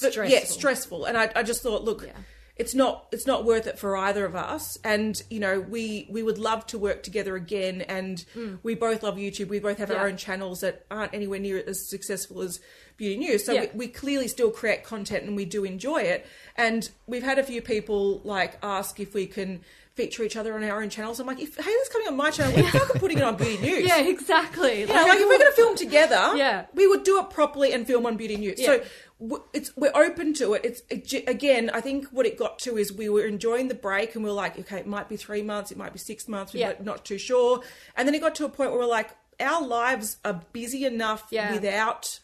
[0.00, 0.52] but, yeah, Stressful.
[0.58, 1.04] stressful.
[1.06, 2.12] And I, I just thought, look, Yeah.
[2.58, 4.76] It's not it's not worth it for either of us.
[4.82, 7.82] And you know, we we would love to work together again.
[7.82, 8.56] And hmm.
[8.62, 9.48] we both love YouTube.
[9.48, 9.90] We both have.
[9.90, 9.96] Yeah.
[9.98, 12.60] our own channels that aren't anywhere near as successful as
[12.96, 13.46] Beauty News.
[13.46, 13.62] So Yeah.
[13.72, 16.26] we, we clearly still create content and we do enjoy it.
[16.56, 19.60] And we've had a few people like ask if we can
[19.98, 21.18] feature each other on our own channels.
[21.18, 23.84] I'm like, if Haley's coming on my channel, we're fucking putting it on Beauty News.
[23.88, 24.80] Yeah, exactly.
[24.82, 26.66] You know, like if we're going to film together, Yeah.
[26.72, 28.60] we would do it properly and film on Beauty News.
[28.60, 28.76] Yeah.
[29.20, 30.62] So it's we're open to it.
[30.64, 34.14] It's it, again, I think what it got to is we were enjoying the break
[34.14, 36.54] and we are like, okay, it might be three months, it might be six months,
[36.54, 36.68] we're Yeah.
[36.68, 37.60] not- not too sure.
[37.96, 41.26] And then it got to a point where we're like, our lives are busy enough
[41.30, 41.52] Yeah.
[41.52, 42.20] without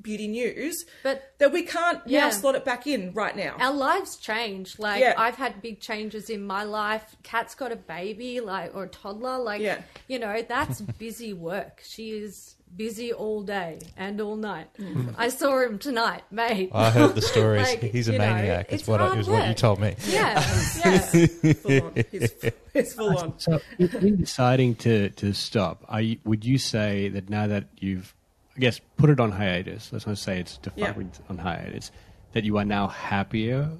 [0.00, 2.30] Beauty News, But- that we can't now Yeah.
[2.30, 3.56] slot it back in right now.
[3.58, 4.78] our lives change.
[4.78, 5.14] Like Yeah.
[5.16, 7.16] I've had big changes in my life.
[7.22, 9.38] Kat's got a baby, like or a toddler.
[9.38, 9.82] Like Yeah.
[10.06, 11.82] you know, that's busy work.
[11.84, 14.66] She is busy all day and all night.
[14.78, 15.14] Mm.
[15.16, 16.70] I saw him tonight, mate.
[16.74, 17.66] I heard the stories.
[17.66, 18.66] Like, He's a you know, maniac.
[18.72, 19.96] It's what I, hard is what you told me.
[20.06, 20.34] yeah,
[20.84, 20.98] yeah.
[21.00, 21.92] full on.
[21.96, 22.34] It's,
[22.74, 23.38] it's full on.
[23.38, 27.68] So, in in deciding to to stop, are you, would you say that now that
[27.78, 28.14] you've,
[28.58, 29.92] I guess, put it on hiatus?
[29.92, 30.88] Let's not say it's Yeah.
[30.88, 31.92] defined on hiatus.
[32.32, 33.70] That you are now happier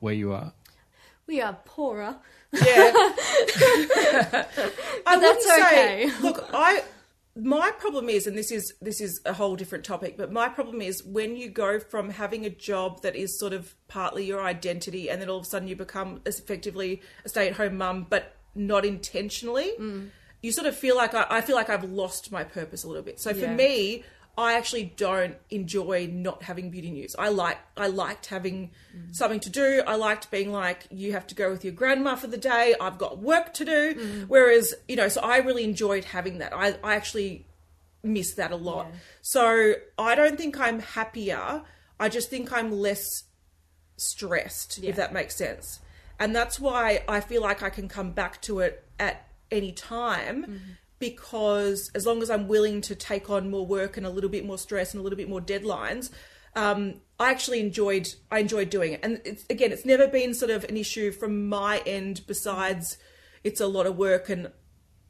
[0.00, 0.52] where you are.
[1.28, 2.16] We are poorer.
[2.52, 2.60] Yeah.
[2.66, 4.46] I
[5.06, 6.06] wouldn't that's say.
[6.06, 6.10] okay.
[6.22, 6.82] Look, I
[7.36, 10.82] my problem is, and this is this is a whole different topic, but my problem
[10.82, 15.08] is when you go from having a job that is sort of partly your identity,
[15.08, 18.06] and then all of a sudden you become as effectively a stay at home mum,
[18.10, 19.72] but not intentionally.
[19.78, 20.10] Mm.
[20.42, 23.02] You sort of feel like I, I feel like I've lost my purpose a little
[23.02, 23.18] bit.
[23.18, 24.04] So for me,
[24.36, 27.14] I actually don't enjoy not having beauty news.
[27.18, 29.14] I like I liked having Mm.
[29.14, 29.82] something to do.
[29.86, 32.74] I liked being like you have to go with your grandma for the day.
[32.80, 33.94] I've got work to do.
[33.94, 34.24] Mm.
[34.28, 36.52] Whereas you know, so I really enjoyed having that.
[36.52, 37.46] I I actually
[38.02, 38.86] miss that a lot.
[38.90, 38.96] Yeah.
[39.22, 41.62] So I don't think I'm happier.
[41.98, 43.04] I just think I'm less
[43.96, 44.90] stressed, Yeah.
[44.90, 45.80] if that makes sense.
[46.18, 50.42] And that's why I feel like I can come back to it at any time
[50.44, 50.56] Mm-hmm.
[51.10, 54.44] Because as long as I'm willing to take on more work and a little bit
[54.44, 56.10] more stress and a little bit more deadlines,
[56.56, 59.00] um, I actually enjoyed I enjoyed doing it.
[59.02, 62.96] And it's, again, it's never been sort of an issue from my end besides
[63.42, 64.50] it's a lot of work and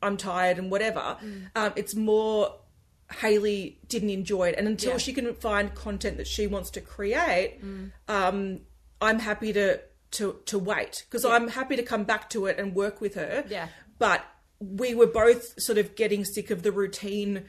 [0.02, 1.16] I'm tired and whatever.
[1.54, 2.61] Um, it's more
[3.20, 4.98] Haley didn't enjoy it, and until Yeah.
[4.98, 7.61] she can find content that she wants to create,
[8.09, 8.61] um,
[9.00, 9.80] I'm happy to
[10.12, 13.44] to to wait because I'm happy to come back to it and work with her.
[13.48, 13.68] Yeah.
[13.98, 14.24] but
[14.77, 17.44] we were both sort of getting sick of the routine.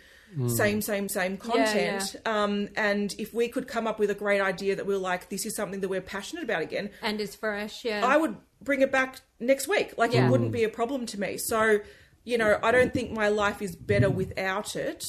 [0.48, 2.14] Same, same, same content.
[2.26, 5.30] Um, and if we could come up with a great idea that we we're like,
[5.30, 8.06] this is something that we're passionate about again, And it's fresh, yeah.
[8.06, 9.94] I would bring it back next week.
[9.98, 10.28] Like Yeah.
[10.28, 11.38] it wouldn't be a problem to me.
[11.38, 11.80] So,
[12.26, 15.06] you know, I don't think my life is better without it.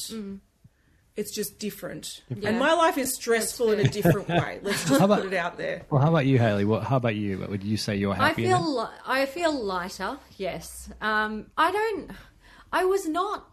[1.17, 2.21] It's just different.
[2.29, 2.49] Yeah.
[2.49, 4.59] And my life is stressful in a different way.
[4.63, 5.85] Let's just How about- put it out there.
[5.89, 6.63] Well, how about you, Haley?
[6.63, 7.39] What, how about you?
[7.39, 8.45] What would you say you're I happy?
[8.45, 10.19] in feel li- I feel lighter.
[10.37, 10.89] Yes.
[11.01, 12.11] Um, I don't.
[12.71, 13.47] I was not.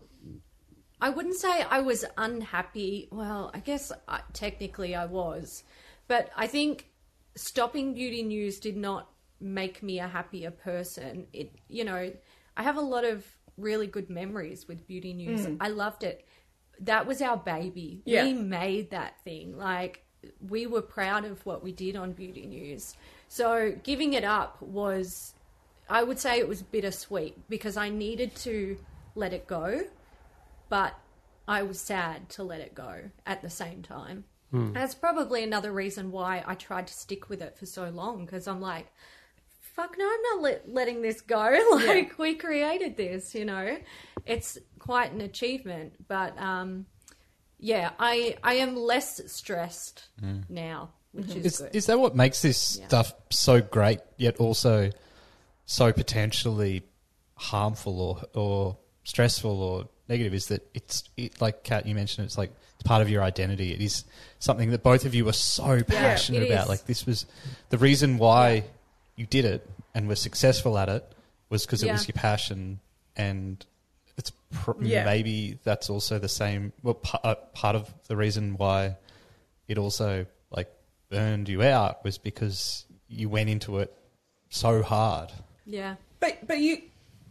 [1.01, 3.09] I wouldn't say I was unhappy.
[3.11, 5.65] Well, I guess I, technically I was,
[6.07, 6.87] but I think
[7.37, 9.09] stopping beauty news did not
[9.41, 11.27] make me a happier person.
[11.33, 12.13] It, you know,
[12.57, 13.25] I have a lot of
[13.57, 15.47] really good memories with beauty news.
[15.61, 16.27] I loved it.
[16.81, 18.03] That was our baby.
[18.05, 18.25] Yeah.
[18.25, 19.57] We made that thing.
[19.57, 20.05] Like
[20.49, 22.95] we were proud of what we did on beauty news.
[23.29, 25.35] So giving it up was
[25.89, 28.79] I would say it was bittersweet because I needed to
[29.15, 29.83] let it go,
[30.69, 30.95] but
[31.47, 34.25] I was sad to let it go at the same time.
[34.51, 34.73] Hmm.
[34.73, 38.49] That's probably another reason why I tried to stick with it for so long because
[38.49, 38.87] I'm like,
[39.61, 41.59] fuck no, I'm not let, letting this go.
[41.87, 43.77] Like, we created this, you know?
[44.25, 46.85] It's quite an achievement, but um,
[47.59, 50.05] yeah, I, I am less stressed
[50.51, 51.75] now, which is Is, good.
[51.75, 52.89] is that what makes this Yeah.
[52.89, 54.91] stuff so great, yet also
[55.65, 56.83] so potentially
[57.37, 60.35] harmful or or stressful or negative?
[60.35, 63.73] Is that it's it, like Kat, you mentioned, it's like it's part of your identity.
[63.73, 64.05] It is
[64.39, 66.65] something that both of you were so passionate it about.
[66.65, 66.69] is.
[66.69, 67.25] Like this was
[67.71, 68.65] the reason why
[69.17, 71.11] you did it and were successful at it
[71.49, 72.81] was because it was your passion
[73.17, 73.65] and.
[74.17, 75.05] It's pr- Yeah.
[75.05, 76.73] maybe that's also the same.
[76.83, 78.97] Well, pa- uh, part of the reason why
[79.69, 80.71] it also like
[81.11, 83.93] burned you out was because you went into it
[84.49, 85.31] so hard.
[85.67, 85.97] yeah.
[86.21, 86.83] But but you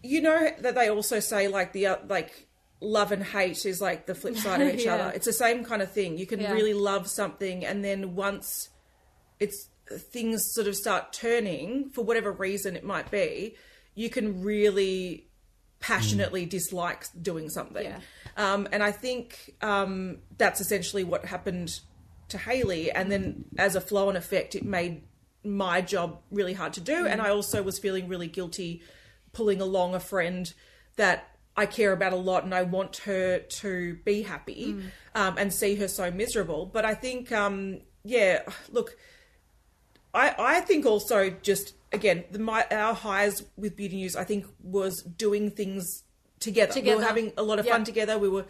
[0.04, 2.48] you know that they also say like the uh, like
[2.82, 4.96] love and hate is like the flip side of each Yeah.
[4.96, 5.12] other.
[5.16, 6.18] It's the same kind of thing.
[6.18, 6.52] You can Yeah.
[6.52, 8.70] really love something and then once
[9.40, 13.56] it's things sort of start turning for whatever reason it might be,
[13.96, 15.28] you can really
[15.84, 17.84] passionately dislikes doing something.
[17.84, 18.00] Yeah.
[18.38, 21.82] Um, and I think um, that's essentially what happened
[22.30, 22.90] to Haley.
[22.90, 25.02] And then as a flow and effect, it made
[25.44, 27.06] my job really hard to do.
[27.06, 28.82] And I also was feeling really guilty
[29.34, 30.54] pulling along a friend
[30.96, 34.78] that I care about a lot and I want her to be happy
[35.16, 36.66] um, and see her so miserable.
[36.66, 38.96] But I think, um, yeah, look,
[40.14, 44.46] I, I think also just again the, my our highs with beauty news I think
[44.62, 46.04] was doing things
[46.40, 46.74] together.
[46.76, 46.98] We Together.
[46.98, 47.72] were having a lot of Yeah.
[47.74, 48.18] fun together.
[48.20, 48.46] We were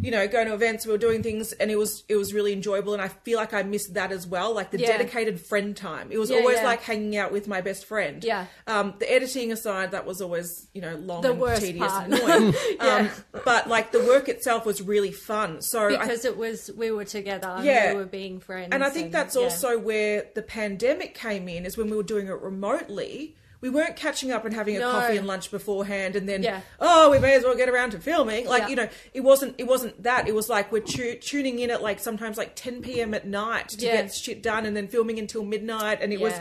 [0.00, 0.86] you know going to events.
[0.86, 2.92] We were doing things, and it was it was really enjoyable.
[2.92, 4.96] And I feel like I missed that as well, like the Yeah.
[4.96, 6.12] dedicated friend time.
[6.12, 6.64] It was Yeah, always yeah.
[6.66, 8.22] like hanging out with my best friend.
[8.22, 8.46] Yeah.
[8.66, 12.04] Um, the editing aside, that was always you know long The and tedious part.
[12.04, 12.54] and annoying.
[12.80, 12.96] Yeah.
[12.96, 13.10] um,
[13.44, 15.62] but like the work itself was really fun.
[15.62, 17.92] So I because it was we were together and Yeah.
[17.92, 19.42] we were being friends and I think that's yeah.
[19.42, 23.34] also where the pandemic came in, is when we were doing it remotely.
[23.60, 24.90] We weren't catching up and having a No.
[24.92, 26.60] coffee and lunch beforehand, and then Yeah.
[26.78, 28.46] oh, we may as well get around to filming.
[28.46, 28.68] Like Yeah.
[28.68, 30.28] you know, it wasn't it wasn't that.
[30.28, 33.14] It was like we're tu- tuning in at like sometimes like 10 p.m.
[33.14, 34.02] at night to Yeah.
[34.02, 35.98] get shit done, and then filming until midnight.
[36.00, 36.34] And it was,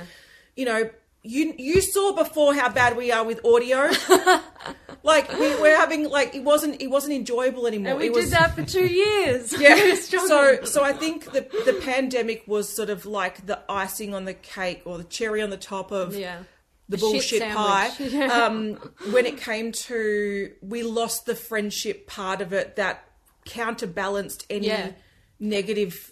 [0.56, 0.90] you know,
[1.24, 3.90] you you saw before how bad we are with audio.
[5.04, 7.92] like we, we're having like it wasn't it wasn't enjoyable anymore.
[7.94, 9.96] and we it did was, that for two years yeah.
[9.96, 14.34] So so I think the the pandemic was sort of like the icing on the
[14.34, 16.44] cake or the cherry on the top of yeah
[16.90, 17.90] the The bullshit pie.
[18.32, 18.76] Um,
[19.12, 23.04] when it came to we lost the friendship part of it that
[23.46, 24.92] counterbalanced any Yeah.
[25.40, 26.12] negative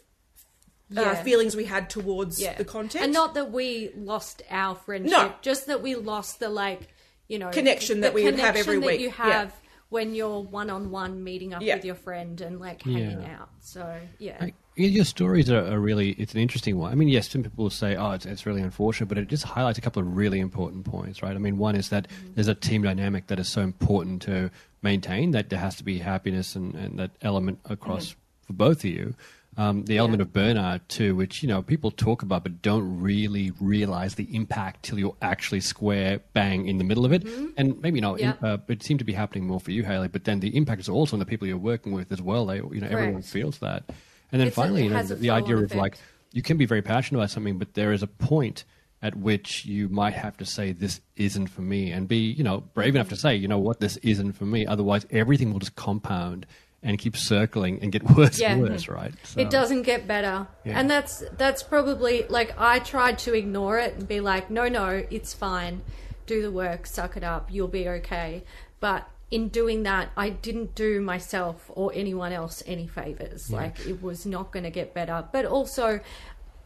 [0.96, 1.24] uh, Yeah.
[1.24, 3.04] feelings we had towards yeah the content.
[3.04, 5.34] and not that we lost our friendship No.
[5.42, 6.90] just that we lost the like
[7.28, 9.00] you know Connection that we would have every connection that week.
[9.02, 9.32] you Yeah.
[9.42, 9.54] have
[9.90, 11.76] when you're one-on-one meeting up Yeah.
[11.76, 13.38] with your friend and like hanging Yeah.
[13.40, 16.92] out so yeah Like, yeah, your stories are, are really it's an interesting one.
[16.92, 19.44] I mean, yes, some people will say, "Oh, it's, it's really unfortunate," but it just
[19.44, 21.36] highlights a couple of really important points, right?
[21.36, 25.32] I mean, one is that there's a team dynamic that is so important to maintain
[25.32, 29.16] that there has to be happiness and, and that element across for both of you.
[29.58, 33.54] Um, the element of burnout too, which you know people talk about but don't really
[33.62, 37.26] realize the impact till you're actually square bang in the middle of it.
[37.56, 38.34] And maybe not, Yeah.
[38.44, 40.10] uh, it seemed to be happening more for you, Haley.
[40.10, 42.46] But then the impact is also on the people you're working with as well.
[42.46, 43.86] They, you know, everyone feels that.
[44.32, 45.98] And then It's finally, you know, the, idea of like
[46.32, 48.66] you can be very passionate about something, but there is a point
[49.02, 52.62] at which you might have to say this isn't for me, and be you know
[52.74, 53.22] brave enough to mm.
[53.22, 54.66] say you know what this isn't for me.
[54.66, 56.46] Otherwise, everything will just compound
[56.86, 58.54] and keep circling and get worse Yeah.
[58.54, 59.14] and worse, right?
[59.24, 60.48] So- It doesn't get better.
[60.64, 60.80] Yeah.
[60.80, 65.04] And that's that's probably like I tried to ignore it and be like, no, no,
[65.10, 65.82] it's fine.
[66.28, 68.44] Do the work, suck it up, you'll be okay.
[68.80, 73.52] But in doing that, I didn't do myself or anyone else any favors.
[73.52, 75.28] Like it was not going to get better.
[75.32, 76.00] But also,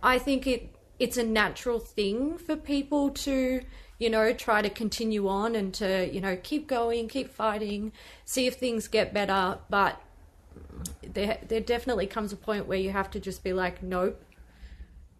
[0.03, 3.61] I think it it's a natural thing for people to
[3.99, 7.91] you know try to continue on and to you know keep going keep fighting
[8.25, 10.01] see if things get better but
[11.03, 14.21] there there definitely comes a point where you have to just be like, nope,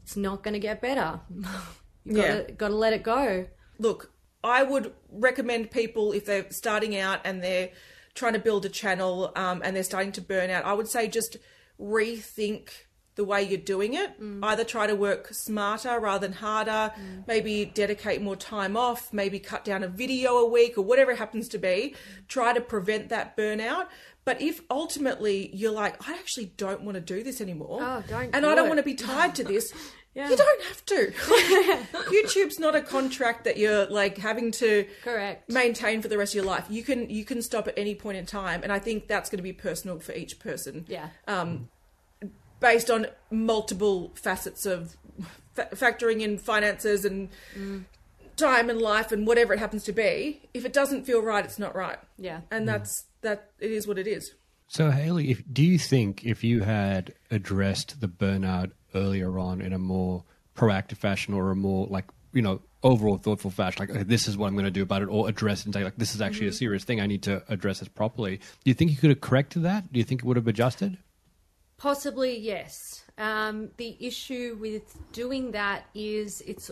[0.03, 1.20] it's not going to get better.
[2.05, 2.51] you gotta, Yeah.
[2.55, 3.47] gotta let it go.
[3.78, 4.11] look,
[4.43, 7.69] I would recommend people if they're starting out and they're
[8.15, 11.07] trying to build a channel um, and they're starting to burn out, I would say
[11.07, 11.37] just
[11.79, 12.69] rethink
[13.15, 14.11] the way you're doing it.
[14.41, 16.93] Either try to work smarter rather than harder,
[17.27, 21.17] maybe dedicate more time off, maybe cut down a video a week or whatever it
[21.17, 21.95] happens to be.
[22.29, 23.87] Try to prevent that burnout.
[24.23, 28.23] But if ultimately you're like, I actually don't want to do this anymore, Oh, don't
[28.33, 28.69] and do I don't it.
[28.69, 29.73] want to be tied to this,
[30.16, 30.30] Yeah.
[30.30, 31.12] you don't have to.
[31.93, 35.49] YouTube's not a contract that you're like having to Correct.
[35.49, 36.66] maintain for the rest of your life.
[36.70, 39.38] You can you can stop at any point in time, and I think that's going
[39.38, 40.86] to be personal for each person.
[40.88, 41.10] Yeah.
[41.28, 41.70] Um,
[42.60, 44.97] based on multiple facets of
[45.53, 47.30] fa- factoring in finances and
[48.36, 50.41] time and life and whatever it happens to be.
[50.53, 52.41] If it doesn't feel right, it's not right, Yeah.
[52.51, 53.51] and that's that.
[53.60, 54.34] It is what it is.
[54.68, 59.73] So Haley, if, do you think if you had addressed the burnout earlier on in
[59.73, 60.23] a more
[60.55, 64.37] proactive fashion or a more like you know overall thoughtful fashion, like okay, this is
[64.37, 66.21] what I'm going to do about it, or address it and say like this is
[66.21, 68.37] actually a serious thing, I need to address this properly.
[68.37, 69.91] Do you think you could have corrected that?
[69.91, 70.97] Do you think it would have adjusted?
[71.77, 72.75] Possibly, yes.
[73.17, 76.69] Um, the issue with doing that is it's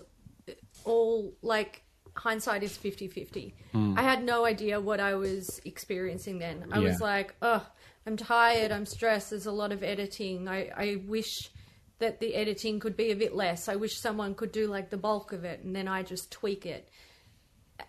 [0.84, 1.84] all like
[2.15, 3.53] hindsight is 50 50.
[3.95, 6.65] I had no idea what I was experiencing then.
[6.72, 7.65] I was like, oh,
[8.05, 10.47] I'm tired, I'm stressed, there's a lot of editing.
[10.47, 11.51] I, I wish
[12.00, 13.68] that the editing could be a bit less.
[13.68, 16.66] I wish someone could do like the bulk of it and then I just tweak
[16.66, 16.89] it.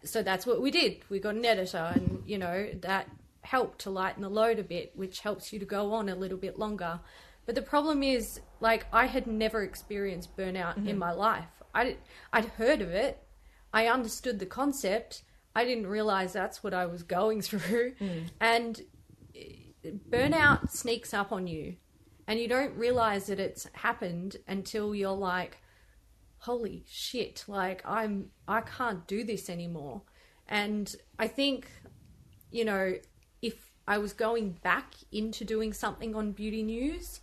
[0.04, 0.98] So that's what we did.
[1.08, 3.08] We got an editor, and you know, that
[3.40, 6.36] helped to lighten the load a bit, which helps you to go on a little
[6.36, 7.00] bit longer.
[7.46, 11.48] But the problem is, like, I had never experienced burnout in my life.
[11.74, 11.96] I,
[12.34, 13.26] I'd heard of it,
[13.72, 15.22] I understood the concept.
[15.54, 17.94] I didn't realize that's what I was going through.
[18.40, 18.80] And
[19.34, 21.76] eh, burnout sneaks up on you,
[22.28, 25.58] and you don't realize that it's happened until you're like,
[26.40, 30.02] holy shit like i'm i can't do this anymore
[30.48, 31.66] and i think
[32.50, 32.94] you know
[33.42, 37.20] if i was going back into doing something on beauty news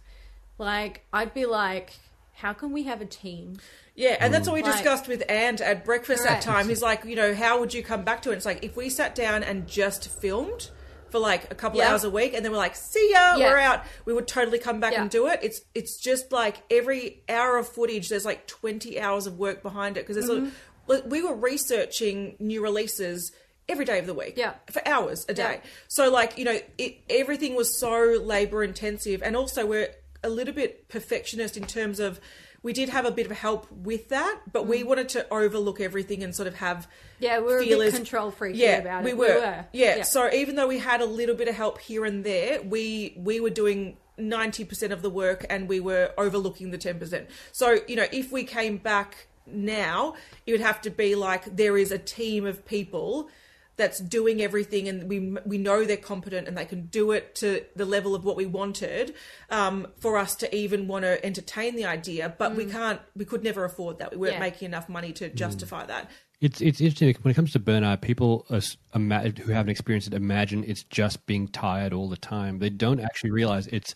[0.57, 1.93] like i'd be like
[2.33, 3.57] how can we have a team
[3.95, 4.65] Yeah, and that's what we mm.
[4.65, 6.45] Like- discussed with Ant at breakfast Correct.
[6.45, 6.67] that time.
[6.67, 8.35] He's like, you know, how would you come back to it?
[8.35, 10.69] It's like if we sat down and just filmed
[11.11, 11.91] for like a couple Yeah.
[11.91, 13.49] hours a week, and then we're like, see ya, Yeah.
[13.49, 13.83] we're out.
[14.05, 15.01] We would totally come back Yeah.
[15.03, 15.39] and do it.
[15.43, 19.97] It's it's just like every hour of footage, there's like twenty hours of work behind
[19.97, 21.09] it because there's Mm-hmm.
[21.09, 23.31] we were researching new releases
[23.67, 24.53] every day of the week Yeah.
[24.71, 29.35] for hours a day so like you know it, everything was so labor intensive and
[29.35, 29.89] also we're
[30.23, 32.19] a little bit perfectionist in terms of
[32.65, 36.23] we did have a bit of help with that but we wanted to overlook everything
[36.23, 37.17] and sort of have Mm.
[37.19, 39.27] Yeah, we were a bit control freaky yeah about we were.
[39.27, 39.65] We were.
[39.71, 39.95] Yeah.
[39.97, 40.03] Yeah.
[40.03, 43.39] so even though we had a little bit of help here and there we we
[43.39, 48.07] were doing 90% of the work and we were overlooking the 10% so you know
[48.11, 52.45] if we came back now it would have to be like there is a team
[52.45, 53.29] of people
[53.77, 57.61] that's doing everything and we we know they're competent and they can do it to
[57.75, 59.13] the level of what we wanted
[59.49, 63.43] um, for us to even want to entertain the idea but we can't we could
[63.43, 64.39] never afford that we weren't Yeah.
[64.39, 66.09] making enough money to justify that
[66.41, 68.01] It's it's interesting when it comes to burnout.
[68.01, 72.59] People as- ima- who haven't experienced it imagine it's just being tired all the time.
[72.59, 73.95] They don't actually realize it's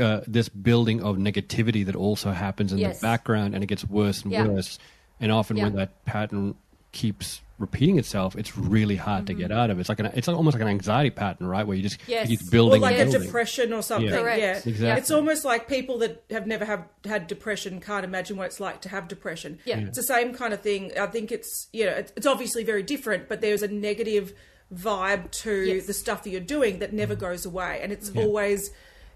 [0.00, 3.00] uh, this building of negativity that also happens in Yes.
[3.00, 4.46] the background, and it gets worse and Yeah.
[4.46, 4.78] worse.
[5.20, 6.54] And often, when that pattern
[6.92, 9.78] keeps repeating itself, it's really hard to get out of.
[9.78, 11.66] It's like an it's like almost like an anxiety pattern, right?
[11.66, 12.10] Where you just Mm-hmm.
[12.10, 12.28] Yes.
[12.28, 14.08] keep or like and a depression or something.
[14.10, 14.20] Yeah.
[14.20, 14.40] Correct.
[14.40, 14.88] Yeah, Exactly.
[15.00, 18.80] It's almost like people that have never have had depression can't imagine what it's like
[18.82, 19.58] to have depression.
[19.64, 19.78] Yeah.
[19.78, 19.86] Yeah.
[19.86, 20.90] it's the same kind of thing.
[20.98, 24.32] I think it's you know it's, it's obviously very different, but there's a negative
[24.74, 25.86] vibe to Yes.
[25.86, 28.70] the stuff that you're doing that never goes away, and it's always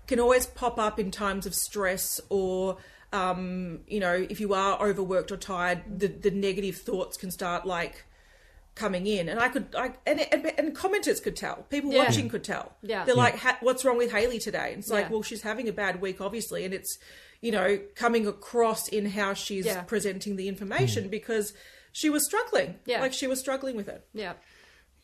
[0.07, 2.76] can always pop up in times of stress or.
[3.12, 7.64] Um, you know, if you are overworked or tired, the, the negative thoughts can start
[7.64, 8.05] like
[8.75, 12.05] coming in, and I could, I and, and, and commenters could tell, people Yeah.
[12.05, 12.77] watching could tell.
[12.83, 13.05] Yeah.
[13.05, 13.22] they're Yeah.
[13.22, 15.11] like, "What's wrong with Haley today?" And it's like, Yeah.
[15.12, 16.99] well, she's having a bad week, obviously, and it's
[17.41, 19.83] you know coming across in how she's Yeah.
[19.83, 21.11] presenting the information hmm.
[21.11, 21.53] because
[21.93, 22.77] she was struggling.
[22.87, 23.01] Yeah.
[23.01, 24.05] like she was struggling with it.
[24.12, 24.33] yeah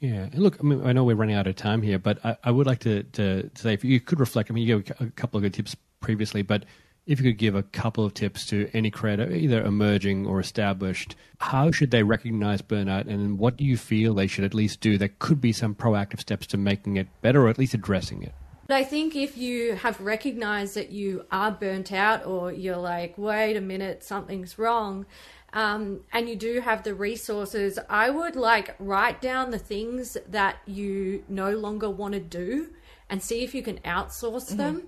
[0.01, 2.37] Yeah, and look, I mean, I know we're running out of time here, but I,
[2.43, 4.51] I would like to, to say if you could reflect.
[4.51, 6.64] I mean, you gave a couple of good tips previously, but
[7.11, 11.17] if you could give a couple of tips to any creator, either emerging or established,
[11.39, 14.97] how should they recognize burnout, and what do you feel they should at least do?
[14.97, 18.33] That could be some proactive steps to making it better, or at least addressing it.
[18.69, 23.19] But I think if you have recognized that you are burnt out or you're like,
[23.19, 25.05] wait a minute, something's wrong,
[25.53, 30.59] um, and you do have the resources, I would like write down the things that
[30.65, 32.69] you no longer want to do
[33.09, 34.85] and see if you can outsource them.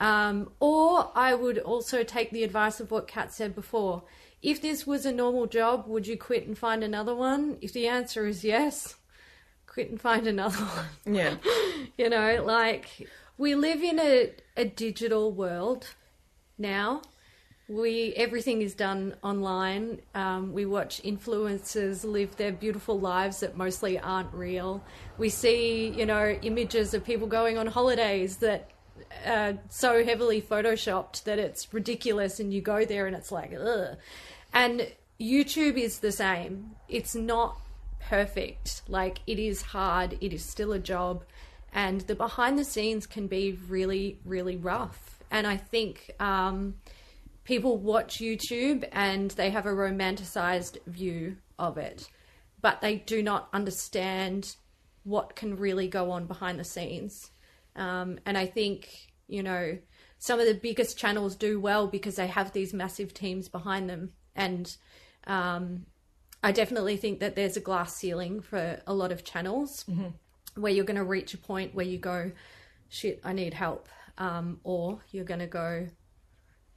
[0.00, 4.02] Um, or I would also take the advice of what Kat said before.
[4.42, 7.58] If this was a normal job, would you quit and find another one?
[7.60, 8.96] If the answer is yes,
[9.66, 10.56] quit and find another
[11.04, 11.14] one.
[11.14, 11.36] Yeah.
[11.98, 15.88] You know, like we live in a, a digital world
[16.56, 17.02] now.
[17.68, 20.00] We everything is done online.
[20.14, 24.82] Um, we watch influencers live their beautiful lives that mostly aren't real.
[25.18, 28.70] We see, you know, images of people going on holidays that
[29.26, 33.96] are so heavily photoshopped that it's ridiculous, and you go there and it's like, ugh.
[34.52, 36.72] And YouTube is the same.
[36.88, 37.60] It's not
[38.00, 38.82] perfect.
[38.88, 40.16] Like it is hard.
[40.20, 41.24] It is still a job,
[41.72, 45.18] and the behind the scenes can be really, really rough.
[45.30, 46.74] And I think um,
[47.44, 52.08] people watch YouTube and they have a romanticized view of it,
[52.60, 54.56] but they do not understand
[55.04, 57.29] what can really go on behind the scenes.
[57.76, 58.88] Um, and I think
[59.28, 59.78] you know
[60.18, 64.12] some of the biggest channels do well because they have these massive teams behind them
[64.34, 64.76] and
[65.26, 65.86] um,
[66.42, 69.84] I definitely think that there's a glass ceiling for a lot of channels
[70.54, 72.32] where you're going to reach a point where you go,
[72.88, 73.88] shit, I need help.
[74.16, 75.86] Um, or you're going to go,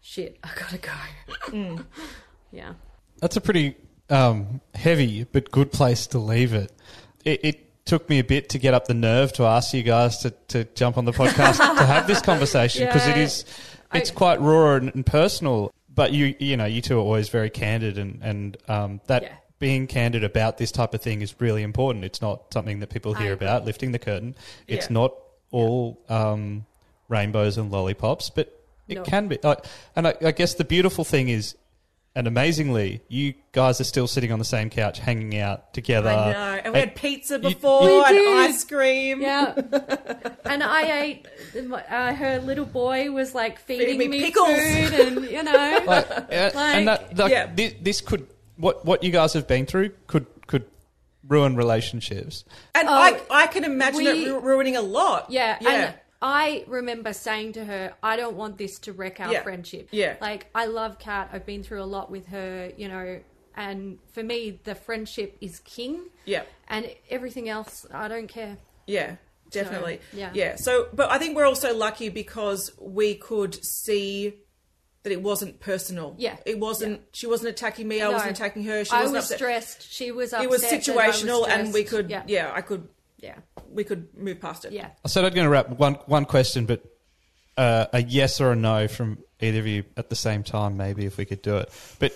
[0.02, 1.86] shit, I got to go.
[2.52, 2.74] Yeah.
[3.20, 3.76] That's a pretty
[4.12, 6.72] um, heavy but good place to leave it.
[7.26, 7.40] it.
[7.44, 10.32] It took me a bit to get up the nerve to ask you guys to,
[10.48, 13.24] to jump on the podcast to have this conversation because it Yeah.
[13.24, 13.46] is
[13.94, 15.74] it's I- quite raw and, and personal.
[15.94, 19.34] But you you know you two are always very candid and and um, that Yeah.
[19.60, 22.04] being candid about this type of thing is really important.
[22.06, 23.66] It's not something that people hear about.
[23.66, 24.36] Lifting the curtain.
[24.68, 24.94] It's Yeah.
[24.94, 25.14] not
[25.52, 26.66] all um,
[27.10, 29.04] rainbows and lollipops, but it No.
[29.04, 29.38] can be.
[29.96, 31.56] And I, I guess the beautiful thing is,
[32.16, 36.10] and amazingly, you guys are still sitting on the same couch, hanging out together.
[36.10, 36.62] I know.
[36.66, 38.38] And we had pizza you- before We and did.
[38.50, 39.22] ice cream.
[39.22, 39.54] Yeah.
[40.46, 44.48] and I ate, uh, her little boy was like feeding, Feeding me me, pickles.
[44.50, 45.82] food and, you know.
[45.88, 47.52] like, uh, and that, like, yeah.
[47.54, 50.66] this, this could what what you guys have been through could could
[51.28, 52.46] ruin relationships.
[52.76, 55.32] And Oh, I, I can imagine we- it ru- ruining a lot.
[55.32, 55.70] Yeah, Yeah.
[55.70, 55.94] and
[56.26, 59.44] I remember saying to her, I don't want this to wreck our Yeah.
[59.44, 59.90] friendship.
[59.92, 60.16] Yeah.
[60.22, 61.30] Like, I love Kat.
[61.34, 63.20] I've been through a lot with her, you know,
[63.56, 66.10] and for me, the friendship is king.
[66.24, 66.44] Yeah.
[66.70, 68.58] And everything else, I don't care.
[68.88, 69.18] Yeah,
[69.52, 70.00] definitely.
[70.14, 70.32] yeah.
[70.34, 70.56] Yeah.
[70.56, 74.36] So, but I think we're also lucky because we could see
[75.04, 76.16] that it wasn't personal.
[76.18, 76.38] Yeah.
[76.46, 78.14] It wasn't, she wasn't attacking me, I No.
[78.14, 78.86] wasn't attacking her.
[78.86, 79.38] She I wasn't was upset.
[79.38, 79.92] stressed.
[79.92, 80.46] She was upset.
[80.46, 82.24] It was situational and we could, Yeah.
[82.28, 82.52] yeah.
[82.56, 83.36] I could, Yeah.
[83.74, 84.72] We could move past it.
[84.72, 84.90] Yeah.
[85.04, 86.84] I said I'm going to wrap one one question, but
[87.58, 91.06] uh, a yes or a no from either of you at the same time, maybe
[91.06, 91.70] if we could do it.
[92.00, 92.14] But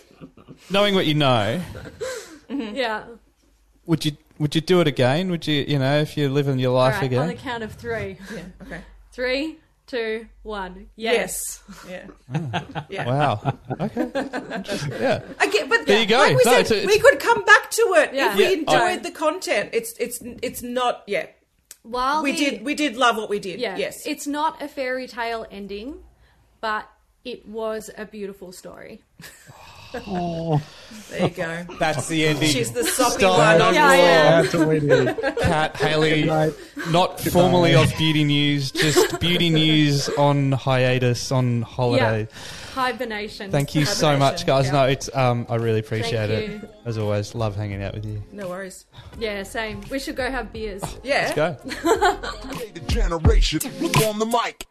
[0.69, 1.61] knowing what you know,
[2.49, 3.03] Yeah.
[3.85, 5.29] would you would you do it again?
[5.31, 7.03] Would you you know if you're living your life right.
[7.05, 7.21] again?
[7.21, 8.17] On the count of three.
[8.33, 8.41] Yeah.
[8.61, 8.81] Okay.
[9.11, 10.89] Three, two, one.
[10.95, 11.63] Yes.
[11.89, 12.07] Yes.
[12.29, 12.61] Yeah.
[12.89, 13.05] yeah.
[13.07, 13.57] Wow.
[13.79, 14.11] Okay.
[14.99, 15.21] Yeah.
[15.39, 16.17] Again, but There you go.
[16.19, 18.31] Like we No, said, it's a- we could come back to it Yeah.
[18.31, 19.69] if we Yeah, enjoyed I- the content.
[19.73, 21.03] It's it's it's not.
[21.07, 21.25] Yeah,
[21.89, 23.59] While we the- did we did love what we did.
[23.59, 23.77] Yeah.
[23.77, 24.05] Yes.
[24.05, 26.03] It's not a fairy tale ending,
[26.61, 26.87] but
[27.23, 29.01] it was a beautiful story.
[30.05, 30.61] Oh.
[31.09, 31.65] there you go.
[31.79, 32.49] That's the ending.
[32.49, 33.37] She's the soppy Stop.
[33.37, 34.41] one on Yeah, the yeah.
[34.41, 35.37] That's what we need.
[35.41, 36.53] Kat Haley, Right.
[36.89, 42.27] not formally off beauty news, just beauty news on hiatus on holiday.
[42.77, 43.49] Hibernation.
[43.49, 44.65] Thank you so much, guys.
[44.67, 44.71] Yeah.
[44.73, 46.49] No, it's um, I really appreciate Thank it.
[46.51, 46.69] you.
[46.85, 48.21] As always, love hanging out with you.
[48.31, 48.85] No worries.
[49.17, 49.81] Yeah, same.
[49.89, 50.83] We should go have beers.
[51.03, 51.33] Yeah.
[51.35, 51.57] Let's go.
[52.73, 53.59] The generation
[54.05, 54.67] on the mic.